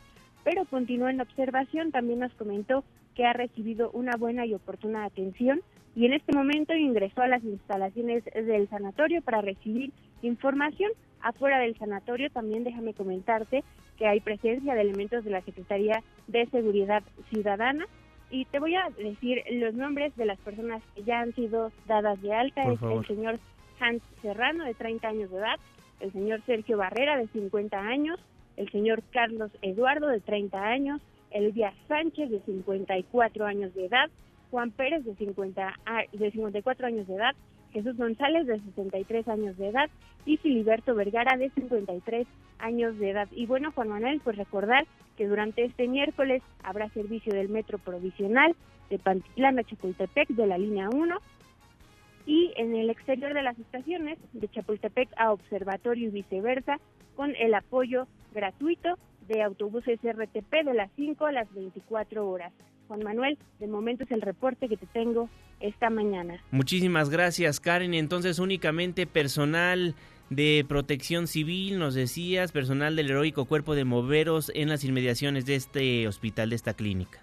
[0.43, 1.91] pero continúa en observación.
[1.91, 2.83] También nos comentó
[3.15, 5.61] que ha recibido una buena y oportuna atención
[5.95, 10.91] y en este momento ingresó a las instalaciones del sanatorio para recibir información.
[11.21, 13.63] Afuera del sanatorio también déjame comentarte
[14.01, 17.85] que hay presencia de elementos de la Secretaría de Seguridad Ciudadana.
[18.31, 22.19] Y te voy a decir los nombres de las personas que ya han sido dadas
[22.23, 22.63] de alta.
[22.63, 23.39] es el señor
[23.79, 25.59] Hans Serrano, de 30 años de edad,
[25.99, 28.19] el señor Sergio Barrera, de 50 años,
[28.57, 34.09] el señor Carlos Eduardo, de 30 años, Elvia Sánchez, de 54 años de edad,
[34.49, 35.75] Juan Pérez, de, 50,
[36.11, 37.35] de 54 años de edad,
[37.71, 39.89] Jesús González, de 63 años de edad,
[40.25, 42.27] y Filiberto Vergara, de 53
[42.59, 43.27] años de edad.
[43.31, 44.85] Y bueno, Juan Manuel, pues recordar
[45.17, 48.55] que durante este miércoles habrá servicio del metro provisional
[48.89, 51.17] de Pantitlán a Chapultepec de la línea 1
[52.25, 56.79] y en el exterior de las estaciones de Chapultepec a Observatorio y viceversa
[57.15, 62.53] con el apoyo gratuito de autobuses RTP de las 5 a las 24 horas.
[62.91, 65.29] Juan Manuel, de momento es el reporte que te tengo
[65.61, 66.43] esta mañana.
[66.51, 67.93] Muchísimas gracias, Karen.
[67.93, 69.95] Entonces, únicamente personal
[70.29, 75.55] de protección civil, nos decías, personal del heroico cuerpo de moveros en las inmediaciones de
[75.55, 77.21] este hospital, de esta clínica.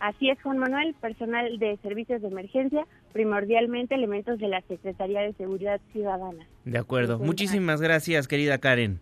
[0.00, 5.32] Así es, Juan Manuel, personal de servicios de emergencia, primordialmente elementos de la Secretaría de
[5.32, 6.46] Seguridad Ciudadana.
[6.66, 7.18] De acuerdo.
[7.18, 9.00] Muchísimas gracias, querida Karen.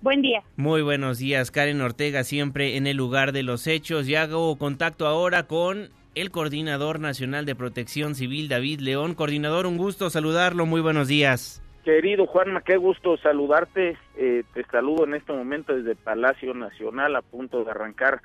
[0.00, 0.44] Buen día.
[0.56, 4.08] Muy buenos días, Karen Ortega, siempre en el lugar de los hechos.
[4.08, 9.14] Y hago contacto ahora con el Coordinador Nacional de Protección Civil, David León.
[9.14, 10.66] Coordinador, un gusto saludarlo.
[10.66, 11.64] Muy buenos días.
[11.84, 13.96] Querido Juanma, qué gusto saludarte.
[14.16, 18.20] Eh, te saludo en este momento desde Palacio Nacional, a punto de arrancar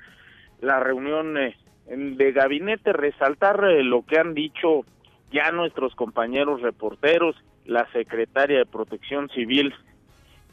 [0.60, 1.56] la reunión eh,
[1.86, 2.92] de gabinete.
[2.92, 4.84] Resaltar eh, lo que han dicho
[5.32, 7.34] ya nuestros compañeros reporteros,
[7.64, 9.74] la secretaria de Protección Civil,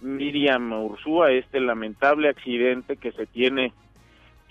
[0.02, 3.74] Miriam Ursúa este lamentable accidente que se tiene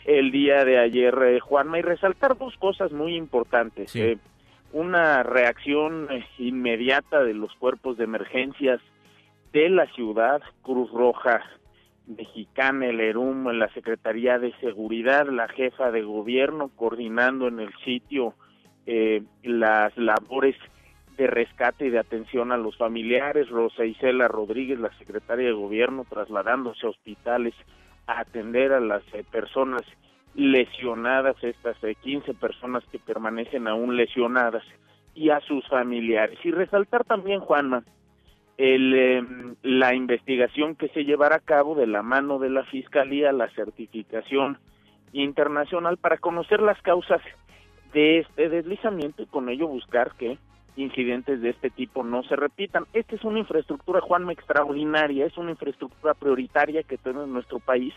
[0.04, 3.94] el día de ayer, eh, Juanma, y resaltar dos cosas muy importantes.
[3.96, 4.18] Eh,
[4.72, 8.80] una reacción eh, inmediata de los cuerpos de emergencias
[9.52, 11.42] de la ciudad, Cruz Roja
[12.06, 18.34] Mexicana, el ERUM, la Secretaría de Seguridad, la jefa de gobierno, coordinando en el sitio
[19.44, 20.56] las labores
[21.20, 26.06] de rescate y de atención a los familiares, Rosa Isela Rodríguez, la secretaria de gobierno,
[26.08, 27.52] trasladándose a hospitales
[28.06, 29.82] a atender a las eh, personas
[30.34, 34.64] lesionadas, estas 15 eh, personas que permanecen aún lesionadas,
[35.14, 36.38] y a sus familiares.
[36.42, 37.84] Y resaltar también, Juanma,
[38.56, 43.30] el, em, la investigación que se llevará a cabo de la mano de la Fiscalía,
[43.32, 44.56] la certificación
[45.12, 47.20] internacional para conocer las causas
[47.92, 50.38] de este deslizamiento y con ello buscar que
[50.76, 52.86] incidentes de este tipo no se repitan.
[52.92, 57.92] Esta es una infraestructura, Juanma, extraordinaria, es una infraestructura prioritaria que tiene nuestro país,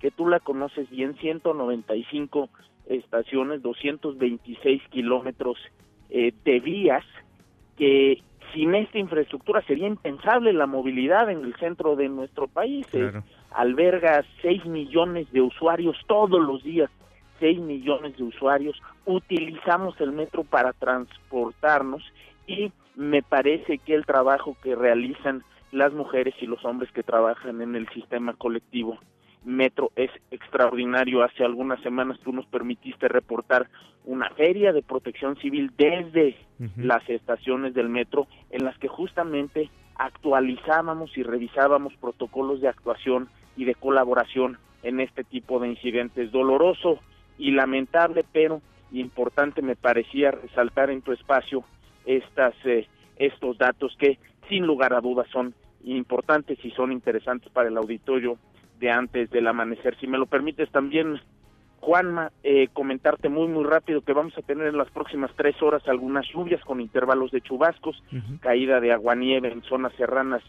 [0.00, 2.48] que tú la conoces bien, 195
[2.86, 5.58] estaciones, 226 kilómetros
[6.10, 7.04] eh, de vías,
[7.76, 12.86] que sin esta infraestructura sería impensable la movilidad en el centro de nuestro país.
[12.92, 13.12] Eh,
[13.52, 16.90] alberga 6 millones de usuarios todos los días
[17.40, 22.02] 6 millones de usuarios utilizamos el metro para transportarnos
[22.46, 27.60] y me parece que el trabajo que realizan las mujeres y los hombres que trabajan
[27.62, 28.98] en el sistema colectivo
[29.44, 31.22] metro es extraordinario.
[31.22, 33.68] Hace algunas semanas tú nos permitiste reportar
[34.04, 36.36] una feria de protección civil desde
[36.76, 43.64] las estaciones del metro en las que justamente actualizábamos y revisábamos protocolos de actuación y
[43.64, 46.32] de colaboración en este tipo de incidentes.
[46.32, 46.98] Doloroso
[47.40, 48.60] y lamentable, pero
[48.92, 51.64] importante me parecía resaltar en tu espacio
[52.04, 52.86] estas eh,
[53.16, 54.18] estos datos que
[54.48, 58.38] sin lugar a dudas son importantes y son interesantes para el auditorio
[58.78, 59.96] de antes del amanecer.
[60.00, 61.20] Si me lo permites también,
[61.80, 65.86] Juanma, eh, comentarte muy, muy rápido que vamos a tener en las próximas tres horas
[65.86, 68.02] algunas lluvias con intervalos de chubascos,
[68.40, 70.42] caída de aguanieve en zonas serranas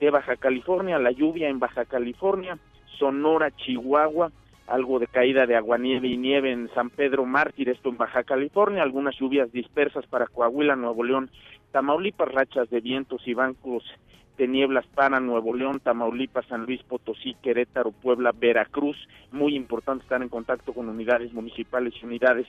[0.00, 2.58] de Baja California, la lluvia en Baja California,
[2.98, 4.30] Sonora, Chihuahua,
[4.68, 8.82] algo de caída de aguanieve y nieve en San Pedro Mártir, esto en Baja California,
[8.82, 11.30] algunas lluvias dispersas para Coahuila, Nuevo León,
[11.72, 13.84] Tamaulipas, rachas de vientos y bancos
[14.36, 18.96] de nieblas para Nuevo León, Tamaulipas, San Luis Potosí, Querétaro, Puebla, Veracruz.
[19.32, 22.46] Muy importante estar en contacto con unidades municipales y unidades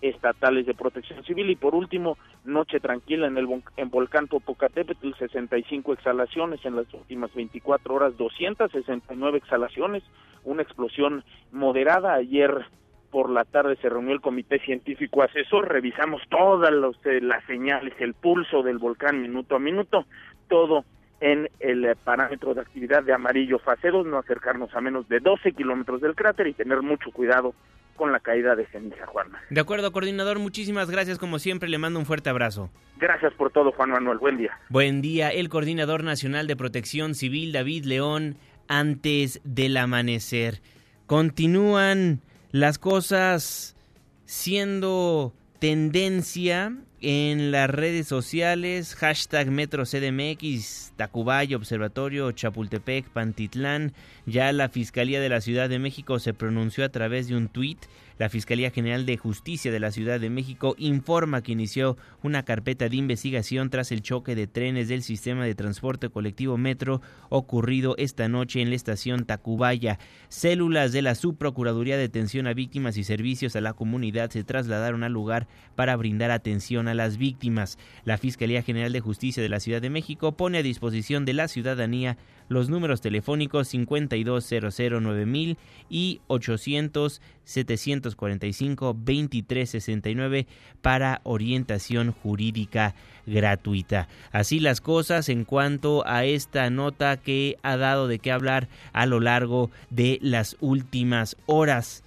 [0.00, 1.50] estatales de protección civil.
[1.50, 3.46] Y por último, noche tranquila en el
[3.76, 10.02] en volcán Popocatépetl, 65 exhalaciones en las últimas 24 horas, 269 exhalaciones,
[10.46, 12.14] una explosión moderada.
[12.14, 12.64] Ayer
[13.10, 17.94] por la tarde se reunió el comité científico asesor, revisamos todas los, eh, las señales,
[17.98, 20.06] el pulso del volcán minuto a minuto,
[20.48, 20.84] todo
[21.20, 25.20] en el eh, parámetro de actividad de amarillo fase 2, no acercarnos a menos de
[25.20, 27.54] 12 kilómetros del cráter y tener mucho cuidado
[27.96, 29.40] con la caída de ceniza, Juanma.
[29.48, 31.18] De acuerdo, coordinador, muchísimas gracias.
[31.18, 32.70] Como siempre, le mando un fuerte abrazo.
[32.98, 34.18] Gracias por todo, Juan Manuel.
[34.18, 34.58] Buen día.
[34.68, 35.30] Buen día.
[35.30, 38.36] El coordinador nacional de protección civil, David León,
[38.68, 40.60] antes del amanecer.
[41.06, 42.20] Continúan
[42.52, 43.76] las cosas
[44.24, 53.92] siendo tendencia en las redes sociales, hashtag Metro CDMX, Tacubaya, Observatorio, Chapultepec, Pantitlán.
[54.24, 57.78] Ya la Fiscalía de la Ciudad de México se pronunció a través de un tuit
[58.18, 62.88] la Fiscalía General de Justicia de la Ciudad de México informa que inició una carpeta
[62.88, 68.28] de investigación tras el choque de trenes del sistema de transporte colectivo Metro ocurrido esta
[68.28, 69.98] noche en la estación Tacubaya.
[70.28, 75.04] Células de la Subprocuraduría de Atención a Víctimas y Servicios a la Comunidad se trasladaron
[75.04, 77.78] al lugar para brindar atención a las víctimas.
[78.04, 81.48] La Fiscalía General de Justicia de la Ciudad de México pone a disposición de la
[81.48, 82.16] ciudadanía
[82.48, 85.56] los números telefónicos 52009000
[85.88, 90.46] y 800 745 2369
[90.82, 92.94] para orientación jurídica
[93.26, 94.08] gratuita.
[94.32, 99.06] Así las cosas en cuanto a esta nota que ha dado de qué hablar a
[99.06, 102.02] lo largo de las últimas horas.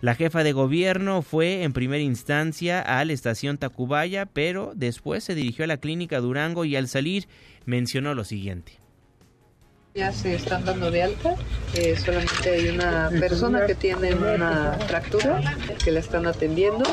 [0.00, 5.34] La jefa de gobierno fue en primera instancia a la estación Tacubaya, pero después se
[5.34, 7.26] dirigió a la clínica Durango y al salir
[7.66, 8.78] mencionó lo siguiente.
[9.94, 11.34] Ya se están dando de alta,
[11.74, 15.40] eh, solamente hay una persona que tiene una fractura
[15.82, 16.84] que la están atendiendo,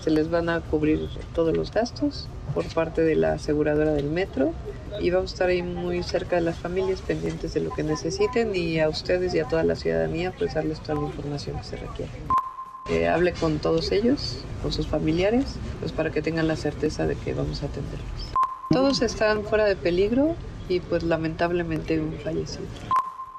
[0.00, 4.52] se les van a cubrir todos los gastos por parte de la aseguradora del metro
[5.00, 8.54] y vamos a estar ahí muy cerca de las familias pendientes de lo que necesiten
[8.54, 11.76] y a ustedes y a toda la ciudadanía pues darles toda la información que se
[11.76, 12.12] requiere.
[12.90, 17.16] Eh, hable con todos ellos, con sus familiares, pues para que tengan la certeza de
[17.16, 18.32] que vamos a atenderlos.
[18.70, 20.34] Todos están fuera de peligro,
[20.68, 22.66] y pues lamentablemente un fallecido.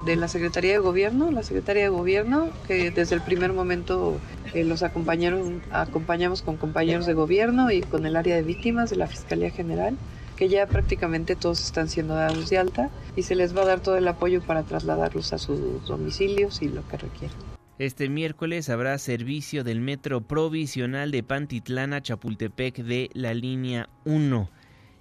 [0.04, 4.18] De la Secretaría de Gobierno, la Secretaría de Gobierno, que desde el primer momento
[4.52, 8.96] eh, los acompañaron, acompañamos con compañeros de gobierno y con el área de víctimas de
[8.96, 9.96] la Fiscalía General,
[10.36, 13.80] que ya prácticamente todos están siendo dados de alta y se les va a dar
[13.80, 17.36] todo el apoyo para trasladarlos a sus domicilios y lo que requieran.
[17.78, 24.48] Este miércoles habrá servicio del metro provisional de Pantitlán a Chapultepec de la línea 1.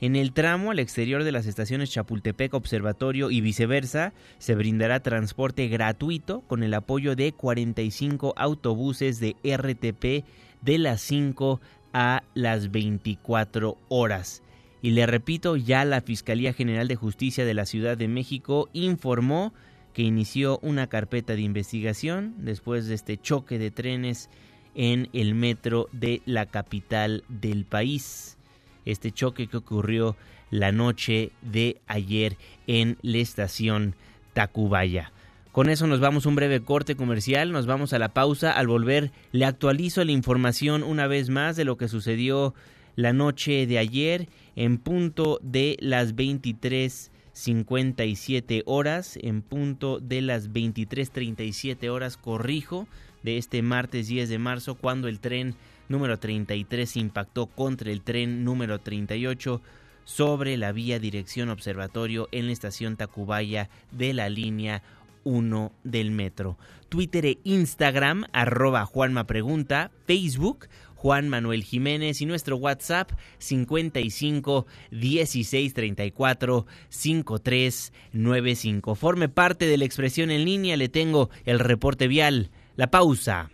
[0.03, 5.69] En el tramo al exterior de las estaciones Chapultepec Observatorio y viceversa, se brindará transporte
[5.69, 10.25] gratuito con el apoyo de 45 autobuses de RTP
[10.61, 11.61] de las 5
[11.93, 14.43] a las 24 horas.
[14.81, 19.53] Y le repito, ya la Fiscalía General de Justicia de la Ciudad de México informó
[19.93, 24.29] que inició una carpeta de investigación después de este choque de trenes
[24.75, 28.37] en el metro de la capital del país
[28.85, 30.15] este choque que ocurrió
[30.51, 33.95] la noche de ayer en la estación
[34.33, 35.11] Tacubaya.
[35.51, 38.51] Con eso nos vamos a un breve corte comercial, nos vamos a la pausa.
[38.51, 42.55] Al volver le actualizo la información una vez más de lo que sucedió
[42.95, 51.87] la noche de ayer en punto de las 23.57 horas, en punto de las 23.37
[51.89, 52.87] horas, corrijo,
[53.21, 55.53] de este martes 10 de marzo, cuando el tren
[55.93, 59.61] número 33 impactó contra el tren número 38
[60.05, 64.81] sobre la vía dirección observatorio en la estación Tacubaya de la línea
[65.23, 66.57] 1 del metro.
[66.89, 75.73] Twitter e Instagram, arroba Juanma Pregunta, Facebook, Juan Manuel Jiménez y nuestro WhatsApp 55 16
[75.73, 78.95] 34 53 95.
[78.95, 83.51] Forme parte de la expresión en línea, le tengo el reporte vial, la pausa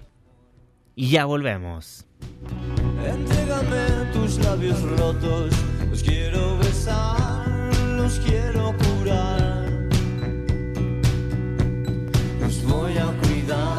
[0.95, 2.08] y ya volvemos.
[3.05, 5.53] Entrégame tus labios rotos,
[5.89, 7.47] los quiero besar,
[7.97, 9.69] los quiero curar,
[12.41, 13.77] los voy a cuidar.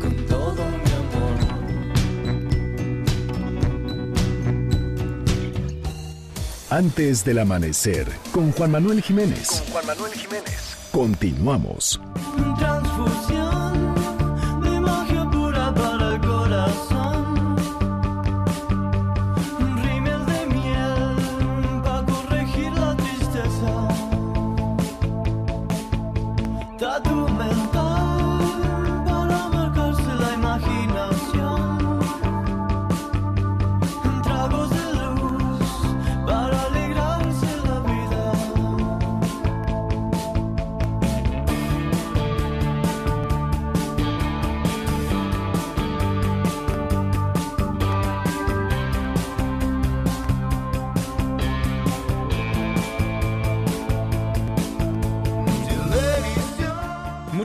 [0.00, 1.36] con todo mi amor.
[6.70, 9.48] Antes del amanecer, con Juan Manuel Jiménez.
[9.48, 10.76] Con Juan Manuel Jiménez.
[10.92, 12.00] Continuamos.
[12.58, 13.71] Transfusión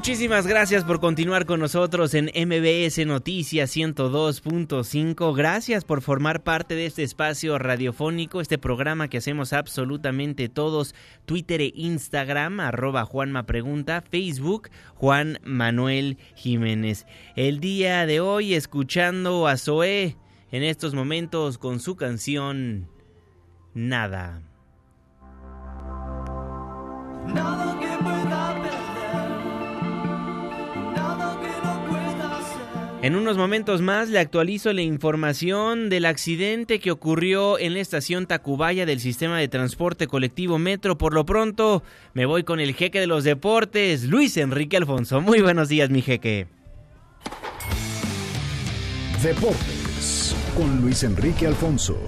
[0.07, 5.35] Muchísimas gracias por continuar con nosotros en MBS Noticias 102.5.
[5.35, 10.95] Gracias por formar parte de este espacio radiofónico, este programa que hacemos absolutamente todos.
[11.25, 17.05] Twitter e Instagram, arroba Juanma Pregunta, Facebook, Juan Manuel Jiménez.
[17.35, 20.15] El día de hoy escuchando a Zoé
[20.53, 22.87] en estos momentos con su canción
[23.73, 24.41] Nada.
[27.27, 27.66] Nada
[33.03, 38.25] En unos momentos más le actualizo la información del accidente que ocurrió en la estación
[38.25, 40.97] Tacubaya del sistema de transporte colectivo Metro.
[40.97, 41.83] Por lo pronto
[42.13, 45.21] me voy con el jeque de los deportes, Luis Enrique Alfonso.
[45.21, 46.47] Muy buenos días, mi jeque.
[49.21, 51.99] Deportes con Luis Enrique Alfonso.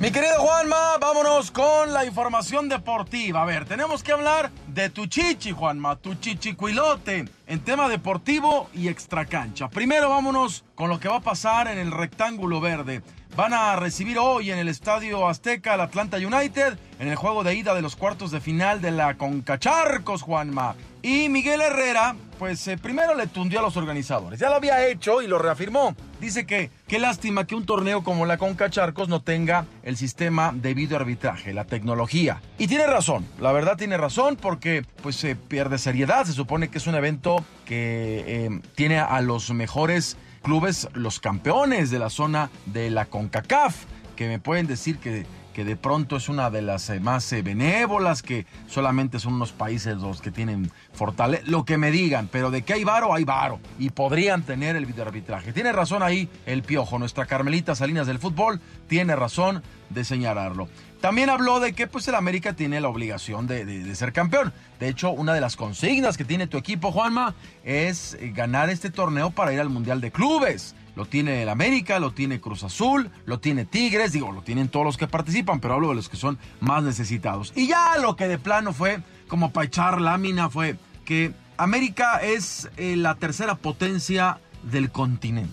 [0.00, 3.42] Mi querido Juanma, vámonos con la información deportiva.
[3.42, 8.88] A ver, tenemos que hablar de tu chichi, Juanma, tu chichicuilote en tema deportivo y
[8.88, 9.68] extracancha.
[9.68, 13.02] Primero vámonos con lo que va a pasar en el rectángulo verde.
[13.36, 17.54] Van a recibir hoy en el Estadio Azteca al Atlanta United en el juego de
[17.54, 20.74] ida de los cuartos de final de la Concacharcos, Juanma.
[21.02, 24.40] Y Miguel Herrera, pues eh, primero le tundió a los organizadores.
[24.40, 25.94] Ya lo había hecho y lo reafirmó.
[26.20, 30.74] Dice que qué lástima que un torneo como la Concacharcos no tenga el sistema de
[30.74, 32.42] video arbitraje, la tecnología.
[32.58, 36.24] Y tiene razón, la verdad tiene razón porque pues se pierde seriedad.
[36.24, 41.92] Se supone que es un evento que eh, tiene a los mejores clubes, los campeones
[41.92, 43.84] de la zona de la CONCACAF,
[44.16, 47.42] que me pueden decir que que de pronto es una de las eh, más eh,
[47.42, 52.50] benévolas, que solamente son unos países los que tienen fortaleza, lo que me digan, pero
[52.50, 55.52] de que hay varo, hay varo, y podrían tener el videoarbitraje.
[55.52, 60.68] Tiene razón ahí el piojo, nuestra Carmelita Salinas del fútbol, tiene razón de señalarlo.
[61.02, 64.52] También habló de que pues el América tiene la obligación de, ser campeón.
[64.78, 67.34] De hecho, una de las consignas que tiene tu equipo, Juanma,
[67.64, 70.76] es eh, ganar este torneo para ir al Mundial de Clubes.
[70.94, 74.84] Lo tiene el América, lo tiene Cruz Azul, lo tiene Tigres, digo, lo tienen todos
[74.84, 77.52] los que participan, pero hablo de los que son más necesitados.
[77.56, 80.76] Y ya lo que de plano fue, como para echar lámina, fue
[81.06, 85.52] que América es eh, la tercera potencia del continente.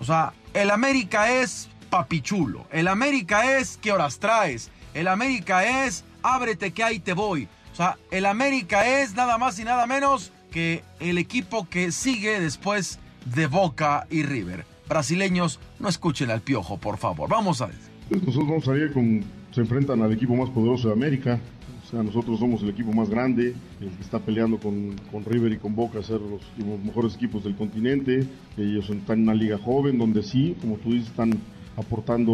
[0.00, 6.04] O sea, el América es papichulo, el América es qué horas traes, el América es
[6.22, 7.48] ábrete que ahí te voy.
[7.72, 12.40] O sea, el América es nada más y nada menos que el equipo que sigue
[12.40, 17.30] después de Boca y River brasileños, no escuchen al piojo, por favor.
[17.30, 17.76] Vamos a ver.
[18.10, 19.24] Nosotros vamos a salir con.
[19.52, 21.40] Se enfrentan al equipo más poderoso de América.
[21.84, 25.52] O sea, nosotros somos el equipo más grande, el que está peleando con, con River
[25.52, 28.26] y con Boca a ser los, los, mejores equipos del continente.
[28.56, 31.40] Ellos están en una liga joven donde sí, como tú dices, están
[31.76, 32.32] aportando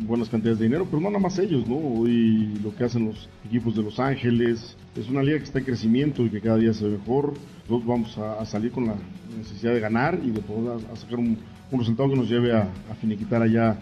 [0.00, 2.06] buenas cantidades de dinero, pero no nada más ellos, ¿no?
[2.08, 4.76] Y lo que hacen los equipos de Los Ángeles.
[4.96, 7.34] Es una liga que está en crecimiento y que cada día se ve mejor.
[7.68, 8.94] Nosotros vamos a, salir con la
[9.36, 11.36] necesidad de ganar y de poder a sacar un,
[11.74, 13.76] un resultado que nos lleve a, a, finiquitar allá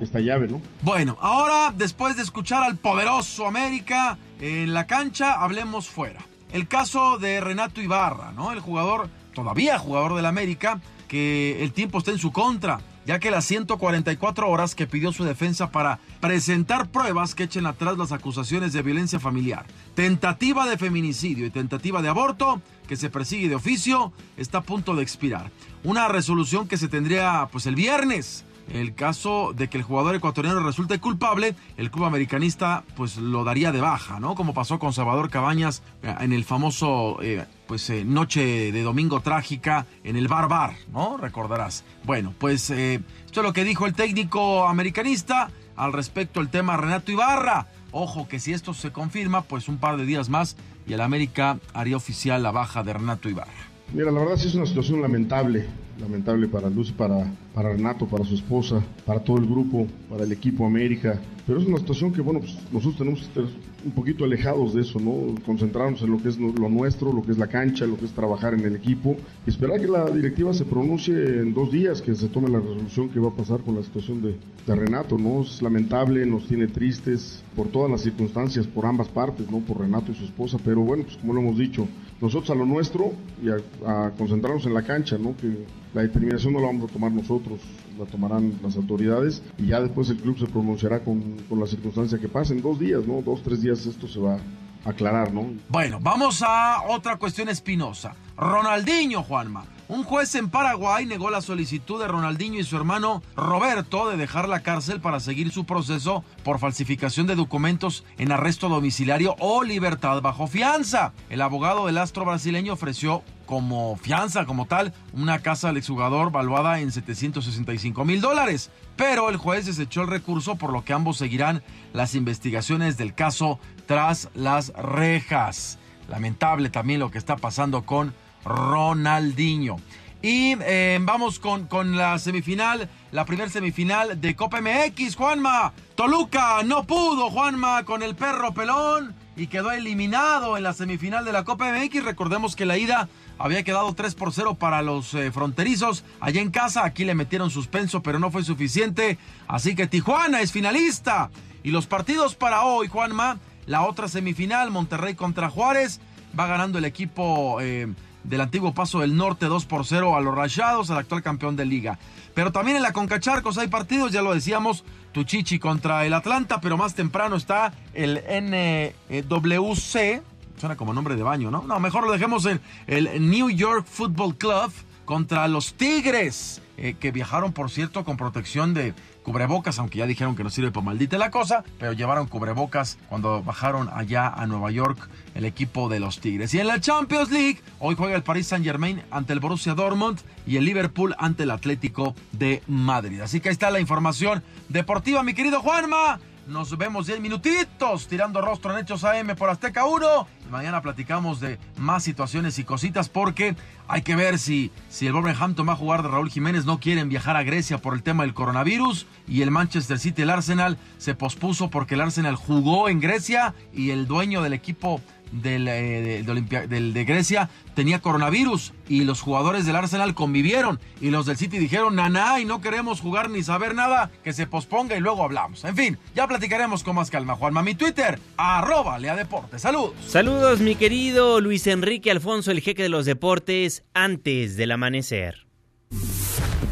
[0.00, 0.60] esta llave, ¿no?
[0.82, 6.20] Bueno, ahora después de escuchar al poderoso América en la cancha, hablemos fuera.
[6.52, 8.52] El caso de Renato Ibarra, ¿no?
[8.52, 13.30] El jugador, todavía jugador del América, que el tiempo está en su contra, ya que
[13.30, 18.72] las 144 horas que pidió su defensa para presentar pruebas que echen atrás las acusaciones
[18.72, 19.64] de violencia familiar,
[19.94, 24.96] tentativa de feminicidio y tentativa de aborto, que se persigue de oficio, está a punto
[24.96, 25.52] de expirar.
[25.84, 30.60] Una resolución que se tendría pues el viernes el caso de que el jugador ecuatoriano
[30.60, 34.34] resulte culpable, el club americanista pues lo daría de baja, ¿no?
[34.34, 39.20] Como pasó con Salvador Cabañas eh, en el famoso eh, pues eh, noche de domingo
[39.20, 41.16] trágica en el Bar Bar, ¿no?
[41.16, 41.84] Recordarás.
[42.04, 47.12] Bueno, pues esto es lo que dijo el técnico americanista al respecto del tema Renato
[47.12, 47.66] Ibarra.
[47.92, 51.58] Ojo que si esto se confirma, pues un par de días más y el América
[51.72, 53.52] haría oficial la baja de Renato Ibarra.
[53.92, 55.66] Mira, la verdad sí es una situación lamentable,
[55.98, 57.24] lamentable para Luz, para,
[57.54, 61.18] para Renato, para su esposa, para todo el grupo, para el equipo América.
[61.46, 63.40] Pero es una situación que, bueno, pues nosotros tenemos que
[63.88, 65.34] un poquito alejados de eso, ¿no?
[65.44, 68.12] Concentrarnos en lo que es lo nuestro, lo que es la cancha, lo que es
[68.12, 69.16] trabajar en el equipo.
[69.46, 73.08] Y esperar que la directiva se pronuncie en dos días, que se tome la resolución
[73.08, 74.36] que va a pasar con la situación de,
[74.66, 75.42] de Renato, ¿no?
[75.42, 79.60] Es lamentable, nos tiene tristes por todas las circunstancias, por ambas partes, ¿no?
[79.60, 80.58] Por Renato y su esposa.
[80.64, 81.88] Pero bueno, pues como lo hemos dicho,
[82.20, 83.12] nosotros a lo nuestro
[83.42, 85.34] y a, a concentrarnos en la cancha, ¿no?
[85.36, 85.64] Que
[85.94, 87.60] la determinación no la vamos a tomar nosotros,
[87.98, 92.18] la tomarán las autoridades y ya después el club se pronunciará con, con la circunstancia
[92.18, 92.54] que pase.
[92.54, 93.22] En dos días, ¿no?
[93.22, 94.36] Dos, tres días esto se va
[94.84, 95.46] a aclarar, ¿no?
[95.68, 98.14] Bueno, vamos a otra cuestión espinosa.
[98.36, 99.64] Ronaldinho, Juanma.
[99.88, 104.46] Un juez en Paraguay negó la solicitud de Ronaldinho y su hermano Roberto de dejar
[104.46, 110.20] la cárcel para seguir su proceso por falsificación de documentos en arresto domiciliario o libertad
[110.20, 111.14] bajo fianza.
[111.30, 116.80] El abogado del astro brasileño ofreció como fianza, como tal, una casa al exjugador valuada
[116.80, 118.70] en 765 mil dólares.
[118.94, 121.62] Pero el juez desechó el recurso, por lo que ambos seguirán
[121.94, 125.78] las investigaciones del caso tras las rejas.
[126.08, 128.12] Lamentable también lo que está pasando con
[128.48, 129.76] Ronaldinho.
[130.20, 135.72] Y eh, vamos con, con la semifinal, la primer semifinal de Copa MX, Juanma.
[135.94, 141.32] Toluca no pudo, Juanma, con el perro pelón y quedó eliminado en la semifinal de
[141.32, 142.04] la Copa MX.
[142.04, 146.50] Recordemos que la ida había quedado 3 por 0 para los eh, fronterizos allá en
[146.50, 146.84] casa.
[146.84, 149.18] Aquí le metieron suspenso, pero no fue suficiente.
[149.46, 151.30] Así que Tijuana es finalista.
[151.62, 156.00] Y los partidos para hoy, Juanma, la otra semifinal, Monterrey contra Juárez.
[156.38, 157.86] Va ganando el equipo eh,
[158.24, 161.64] del antiguo Paso del Norte 2 por 0 a los Rayados, al actual campeón de
[161.64, 161.98] liga.
[162.34, 166.76] Pero también en la Concacharcos hay partidos, ya lo decíamos, Tuchichi contra el Atlanta, pero
[166.76, 170.22] más temprano está el NWC,
[170.58, 171.62] suena como nombre de baño, ¿no?
[171.62, 174.72] No, mejor lo dejemos en el New York Football Club
[175.04, 178.94] contra los Tigres, eh, que viajaron, por cierto, con protección de
[179.28, 183.42] cubrebocas, aunque ya dijeron que no sirve para maldita la cosa, pero llevaron cubrebocas cuando
[183.42, 186.54] bajaron allá a Nueva York el equipo de los Tigres.
[186.54, 190.18] Y en la Champions League, hoy juega el Paris Saint Germain ante el Borussia Dortmund
[190.46, 193.20] y el Liverpool ante el Atlético de Madrid.
[193.20, 196.20] Así que ahí está la información deportiva, mi querido Juanma.
[196.48, 200.26] Nos vemos 10 minutitos tirando rostro en Hechos AM por Azteca 1.
[200.46, 203.54] Y mañana platicamos de más situaciones y cositas porque
[203.86, 206.64] hay que ver si, si el Wolverhampton va a jugar de Raúl Jiménez.
[206.64, 209.06] No quieren viajar a Grecia por el tema del coronavirus.
[209.26, 213.90] Y el Manchester City, el Arsenal, se pospuso porque el Arsenal jugó en Grecia y
[213.90, 215.02] el dueño del equipo
[215.32, 220.80] del, eh, de, Olimpia, del, de Grecia tenía coronavirus y los jugadores del Arsenal convivieron
[221.00, 224.46] y los del City dijeron, naná, y no queremos jugar ni saber nada, que se
[224.46, 225.64] posponga y luego hablamos.
[225.64, 227.36] En fin, ya platicaremos con más calma.
[227.36, 229.62] Juanma, mi Twitter, arroba Lea Deportes.
[229.62, 229.94] Saludos.
[230.06, 235.46] Saludos, mi querido Luis Enrique Alfonso, el jeque de los deportes, antes del amanecer.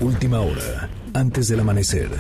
[0.01, 2.11] Última hora, antes del amanecer.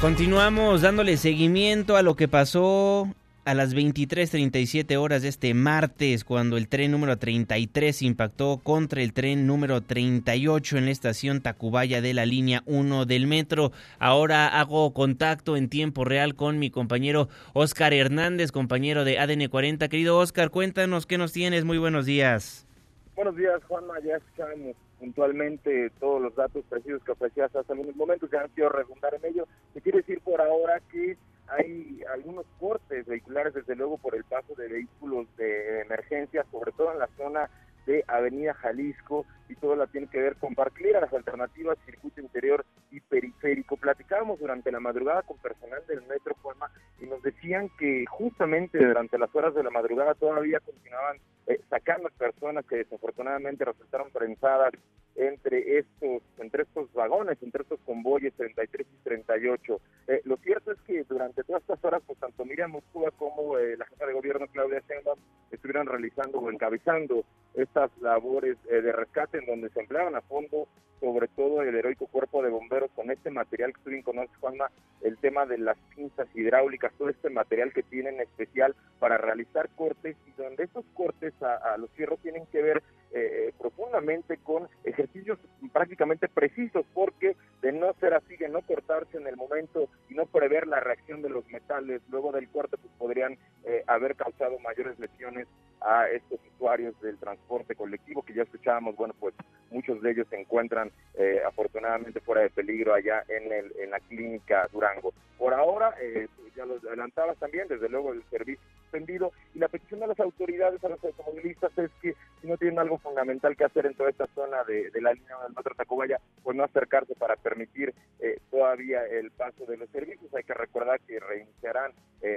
[0.00, 3.08] Continuamos dándole seguimiento a lo que pasó
[3.46, 9.12] a las 23:37 horas de este martes, cuando el tren número 33 impactó contra el
[9.12, 13.70] tren número 38 en la estación Tacubaya de la línea 1 del metro.
[14.00, 19.88] Ahora hago contacto en tiempo real con mi compañero Oscar Hernández, compañero de ADN 40.
[19.88, 21.64] Querido Oscar, cuéntanos qué nos tienes.
[21.64, 22.66] Muy buenos días.
[23.14, 23.94] Buenos días, Juanma.
[24.00, 28.28] Ya escuchamos puntualmente todos los datos precisos que ofrecías hace algunos momentos.
[28.28, 29.46] Ya han sido redundar en ello.
[29.72, 31.16] Te quiero decir por ahora que
[31.48, 36.92] hay algunos cortes vehiculares, desde luego, por el paso de vehículos de emergencia, sobre todo
[36.92, 37.50] en la zona
[37.86, 42.64] de Avenida Jalisco, y todo la tiene que ver con Barclera, las alternativas, circuito interior
[42.90, 43.76] y periférico.
[43.76, 46.70] Platicábamos durante la madrugada con personal del Metro Juanma
[47.00, 52.08] y nos decían que justamente durante las horas de la madrugada todavía continuaban eh, sacando
[52.18, 54.72] personas que desafortunadamente resultaron prensadas
[55.16, 59.80] entre estos entre estos vagones, entre estos convoyes 33 y 38.
[60.08, 63.76] Eh, lo cierto es que durante todas estas horas, pues tanto Miriam Moscúa como eh,
[63.76, 65.18] la jefa de gobierno Claudia Sheinbaum
[65.50, 67.24] estuvieron realizando o encabezando
[67.54, 70.68] estas labores eh, de rescate en donde se empleaban a fondo
[71.00, 74.70] sobre todo el heroico cuerpo de bomberos con este material que tú bien conoces, Juanma,
[75.02, 80.16] el tema de las pinzas hidráulicas, todo este material que tienen especial para realizar cortes
[80.26, 82.82] y donde estos cortes a, a los fierros tienen que ver
[83.12, 85.38] eh, eh, profundamente con ejercicios
[85.72, 90.26] prácticamente precisos, porque de no ser así, de no cortarse en el momento y no
[90.26, 94.98] prever la reacción de los metales luego del corte, pues podrían eh, haber causado mayores
[94.98, 95.46] lesiones
[95.80, 99.34] a estos usuarios del transporte colectivo que ya escuchábamos, bueno, pues
[99.70, 104.00] muchos de ellos se encuentran eh, afortunadamente fuera de peligro allá en, el, en la
[104.00, 105.12] clínica Durango.
[105.38, 110.00] Por ahora, eh, ya lo adelantabas también, desde luego el servicio suspendido y la petición
[110.00, 113.86] de las autoridades a los automovilistas es que si no tienen algo fundamental que hacer
[113.86, 117.94] en toda esta zona de, la línea del metro Tacubaya, pues no acercarse para permitir
[118.20, 120.32] eh, todavía el paso de los servicios.
[120.34, 121.92] Hay que recordar que reiniciarán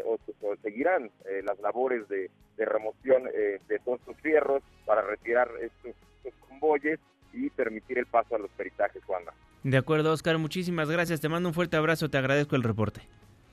[0.06, 0.18] o,
[0.62, 1.10] seguirán
[1.44, 7.00] las labores de, remoción de todos estos fierros para retirar estos, estos convoyes
[7.34, 9.32] y permitir el paso a los peritajes, Juana.
[9.64, 11.22] De acuerdo, Oscar, muchísimas gracias.
[11.22, 13.02] Te mando un fuerte abrazo, te agradezco el reporte.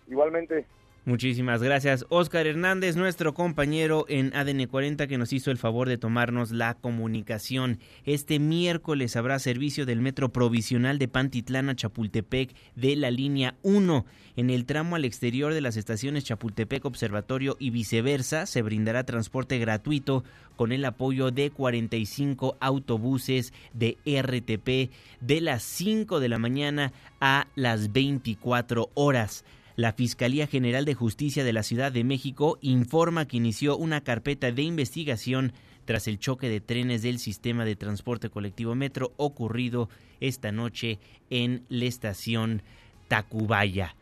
[0.08, 0.66] Igualmente.
[1.06, 2.04] Muchísimas gracias.
[2.08, 6.74] Oscar Hernández, nuestro compañero en ADN 40, que nos hizo el favor de tomarnos la
[6.74, 7.78] comunicación.
[8.04, 14.04] Este miércoles habrá servicio del metro provisional de Pantitlán a Chapultepec de la línea 1.
[14.34, 19.60] En el tramo al exterior de las estaciones Chapultepec Observatorio y viceversa, se brindará transporte
[19.60, 20.24] gratuito
[20.56, 24.90] con el apoyo de 45 autobuses de RTP
[25.20, 29.44] de las 5 de la mañana a las 24 horas.
[29.76, 34.50] La Fiscalía General de Justicia de la Ciudad de México informa que inició una carpeta
[34.50, 35.52] de investigación
[35.84, 40.98] tras el choque de trenes del sistema de transporte colectivo Metro ocurrido esta noche
[41.28, 42.62] en la estación
[43.08, 43.94] Tacubaya.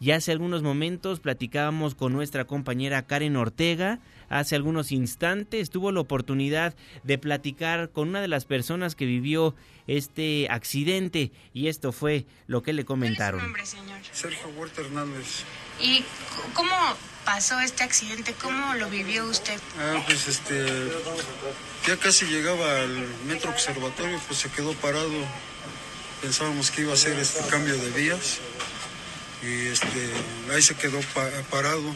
[0.00, 3.98] Ya hace algunos momentos platicábamos con nuestra compañera Karen Ortega.
[4.30, 9.54] Hace algunos instantes tuvo la oportunidad de platicar con una de las personas que vivió
[9.86, 13.40] este accidente y esto fue lo que le comentaron.
[13.40, 14.00] ¿Cuál es su nombre, señor?
[14.10, 15.44] Sergio Huerta Hernández.
[15.82, 16.02] ¿Y
[16.54, 16.74] cómo
[17.26, 18.32] pasó este accidente?
[18.40, 19.60] ¿Cómo lo vivió usted?
[19.78, 20.66] Ah, pues este,
[21.86, 25.12] ya casi llegaba al metro observatorio, pues se quedó parado.
[26.22, 28.40] Pensábamos que iba a ser este cambio de vías
[29.42, 30.10] y este,
[30.52, 31.00] ahí se quedó
[31.50, 31.94] parado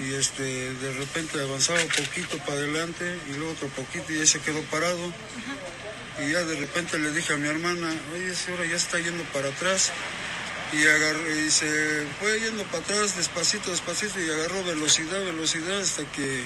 [0.00, 4.26] y este, de repente avanzaba un poquito para adelante y luego otro poquito y ahí
[4.26, 5.12] se quedó parado.
[6.20, 9.24] Y ya de repente le dije a mi hermana, oye, ese hora ya está yendo
[9.32, 9.92] para atrás.
[10.72, 16.04] Y, agarró, y se fue yendo para atrás despacito, despacito y agarró velocidad, velocidad hasta
[16.12, 16.44] que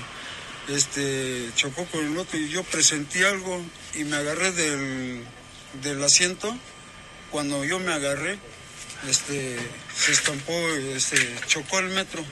[0.69, 3.63] este, chocó con el otro y yo presentí algo
[3.95, 5.23] y me agarré del,
[5.83, 6.57] del asiento.
[7.31, 8.39] Cuando yo me agarré,
[9.09, 9.59] este,
[9.95, 10.53] se estampó,
[10.95, 11.17] este,
[11.47, 12.25] chocó el metro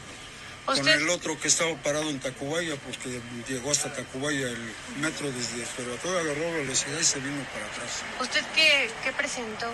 [0.65, 5.63] con el otro que estaba parado en Tacubaya, porque llegó hasta Tacubaya el metro desde
[5.63, 8.03] el todo agarró velocidad y se vino para atrás.
[8.21, 9.67] ¿Usted qué, qué presentó?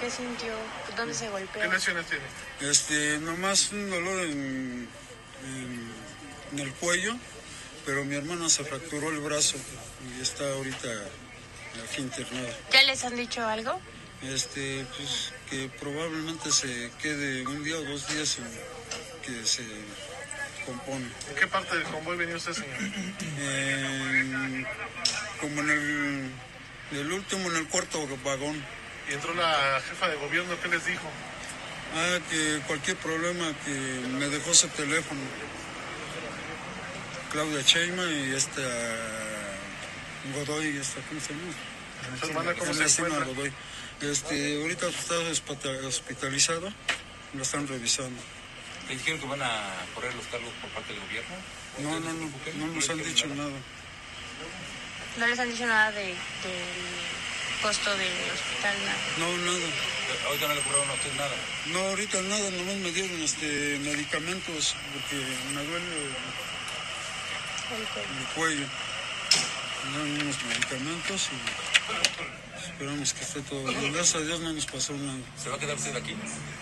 [0.00, 0.54] ¿Qué sintió?
[0.96, 1.60] ¿Dónde se golpeó?
[1.62, 2.24] ¿Qué lesiones tiene?
[2.60, 4.88] Este, nomás un dolor en,
[5.44, 7.16] en, el cuello,
[7.84, 9.56] pero mi hermana se fracturó el brazo
[10.16, 10.88] y está ahorita
[11.84, 12.48] aquí internada.
[12.72, 13.80] ¿Ya les han dicho algo?
[14.22, 18.44] Este, pues que probablemente se quede un día o dos días en
[19.22, 19.64] que se
[20.66, 21.06] compone.
[21.28, 22.76] ¿En qué parte del convoy venía usted, señor?
[25.40, 26.30] como en el,
[26.98, 28.62] el, último, en el cuarto vagón.
[29.08, 30.54] ¿Y entró la jefa de gobierno?
[30.62, 31.08] ¿Qué les dijo?
[31.96, 35.20] Ah, que cualquier problema que me dejó ese teléfono.
[37.32, 38.60] Claudia Cheima y esta
[40.34, 42.54] Godoy, esta, ¿cómo se llama?
[42.58, 43.24] ¿Cómo se encuentra?
[43.24, 43.52] Godoy.
[44.00, 45.14] Este, ahorita está
[45.86, 46.72] hospitalizado,
[47.34, 48.20] lo están revisando.
[48.88, 49.50] ¿Le dijeron que van a
[49.94, 51.36] correr los cargos por parte del gobierno?
[51.80, 53.52] No, no, no, no nos han dicho nada.
[55.18, 56.16] ¿No les han dicho nada de, del
[57.60, 58.76] costo del hospital?
[59.18, 59.66] No, nada.
[60.26, 61.36] ¿Ahorita no le cobraron a usted nada?
[61.66, 65.16] No, ahorita nada, nomás me dieron este, medicamentos porque
[65.54, 65.86] me duele
[67.76, 68.66] el cuello.
[69.84, 73.92] Me dieron unos medicamentos y Esperamos que esté todo bien.
[73.92, 75.18] Gracias a Dios no nos pasó nada.
[75.42, 76.14] ¿Se va a quedar usted aquí?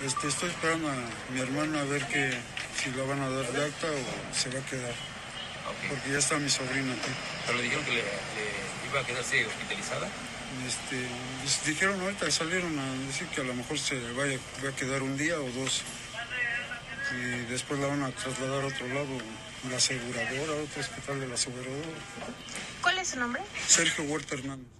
[0.05, 0.96] Este, estoy esperando a
[1.32, 2.32] mi hermano a ver que,
[2.76, 4.94] si la van a dar de alta o se va a quedar.
[5.88, 7.11] Porque ya está mi sobrina aquí.
[7.46, 8.05] ¿Pero le dijeron que le,
[8.90, 10.09] iba a quedarse hospitalizada?
[10.66, 15.03] Este, dijeron ahorita, salieron a decir que a lo mejor se vaya, va a quedar
[15.03, 15.82] un día o dos.
[17.12, 19.18] Y después la van a trasladar a otro lado,
[19.70, 21.88] la aseguradora, otro hospital de la aseguradora.
[22.82, 23.42] ¿Cuál es su nombre?
[23.66, 24.78] Sergio Huerta Hernández.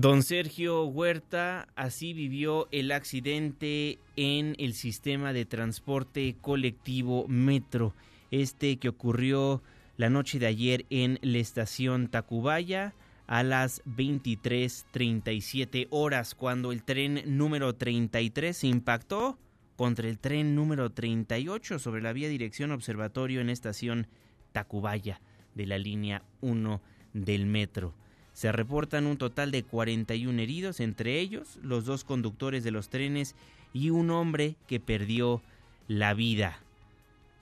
[0.00, 7.96] Don Sergio Huerta así vivió el accidente en el sistema de transporte colectivo Metro,
[8.30, 9.60] este que ocurrió
[9.96, 12.94] la noche de ayer en la estación Tacubaya
[13.26, 19.36] a las 23:37 horas cuando el tren número 33 se impactó
[19.74, 24.06] contra el tren número 38 sobre la vía dirección observatorio en estación
[24.52, 25.20] Tacubaya
[25.56, 26.80] de la línea 1
[27.14, 27.96] del metro.
[28.38, 33.34] Se reportan un total de 41 heridos, entre ellos los dos conductores de los trenes
[33.72, 35.42] y un hombre que perdió
[35.88, 36.60] la vida.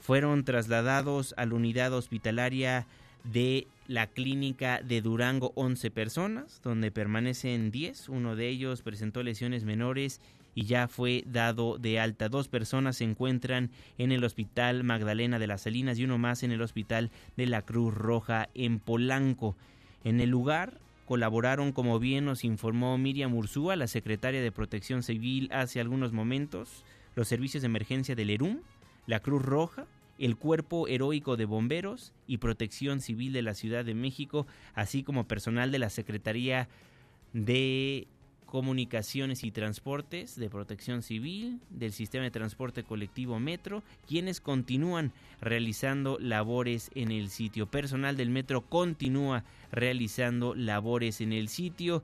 [0.01, 2.87] fueron trasladados a la unidad hospitalaria
[3.25, 8.09] de la clínica de Durango 11 personas, donde permanecen 10.
[8.09, 10.23] Uno de ellos presentó lesiones menores
[10.55, 12.31] y ya fue dado de alta.
[12.31, 13.69] Dos personas se encuentran
[13.99, 17.61] en el Hospital Magdalena de las Salinas y uno más en el Hospital de la
[17.61, 19.57] Cruz Roja en Polanco.
[20.03, 25.49] En el lugar colaboraron, como bien nos informó Miriam Ursúa, la secretaria de Protección Civil
[25.53, 26.85] hace algunos momentos,
[27.15, 28.59] los servicios de emergencia del ERUM,
[29.07, 29.87] la Cruz Roja,
[30.19, 35.29] el Cuerpo Heroico de Bomberos y Protección Civil de la Ciudad de México, así como
[35.29, 36.69] personal de la Secretaría
[37.33, 38.09] de
[38.47, 46.19] Comunicaciones y Transportes de Protección Civil, del Sistema de Transporte Colectivo Metro, quienes continúan realizando
[46.21, 47.67] labores en el sitio.
[47.67, 52.03] Personal del Metro continúa realizando labores en el sitio.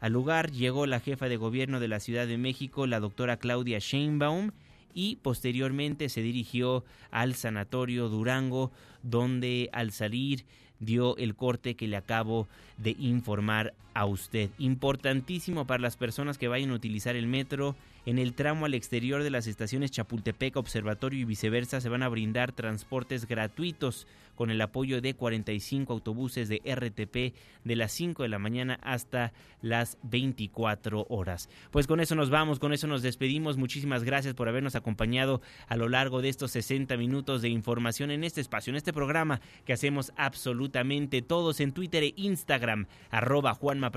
[0.00, 3.78] Al lugar llegó la jefa de gobierno de la Ciudad de México, la doctora Claudia
[3.78, 4.52] Sheinbaum,
[4.94, 10.44] y posteriormente se dirigió al Sanatorio Durango, donde al salir
[10.84, 14.50] dio el corte que le acabo de informar a usted.
[14.58, 17.76] Importantísimo para las personas que vayan a utilizar el metro.
[18.04, 22.08] En el tramo al exterior de las estaciones Chapultepec, Observatorio y viceversa se van a
[22.08, 28.28] brindar transportes gratuitos con el apoyo de 45 autobuses de RTP de las 5 de
[28.28, 31.48] la mañana hasta las 24 horas.
[31.70, 33.56] Pues con eso nos vamos, con eso nos despedimos.
[33.56, 38.24] Muchísimas gracias por habernos acompañado a lo largo de estos 60 minutos de información en
[38.24, 43.90] este espacio, en este programa que hacemos absolutamente todos en Twitter e Instagram, arroba Juanma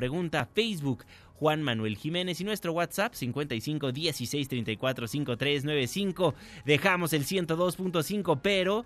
[0.54, 1.06] Facebook,
[1.36, 6.34] Juan Manuel Jiménez y nuestro WhatsApp 55 16 34 53 95.
[6.66, 8.86] Dejamos el 102.5, pero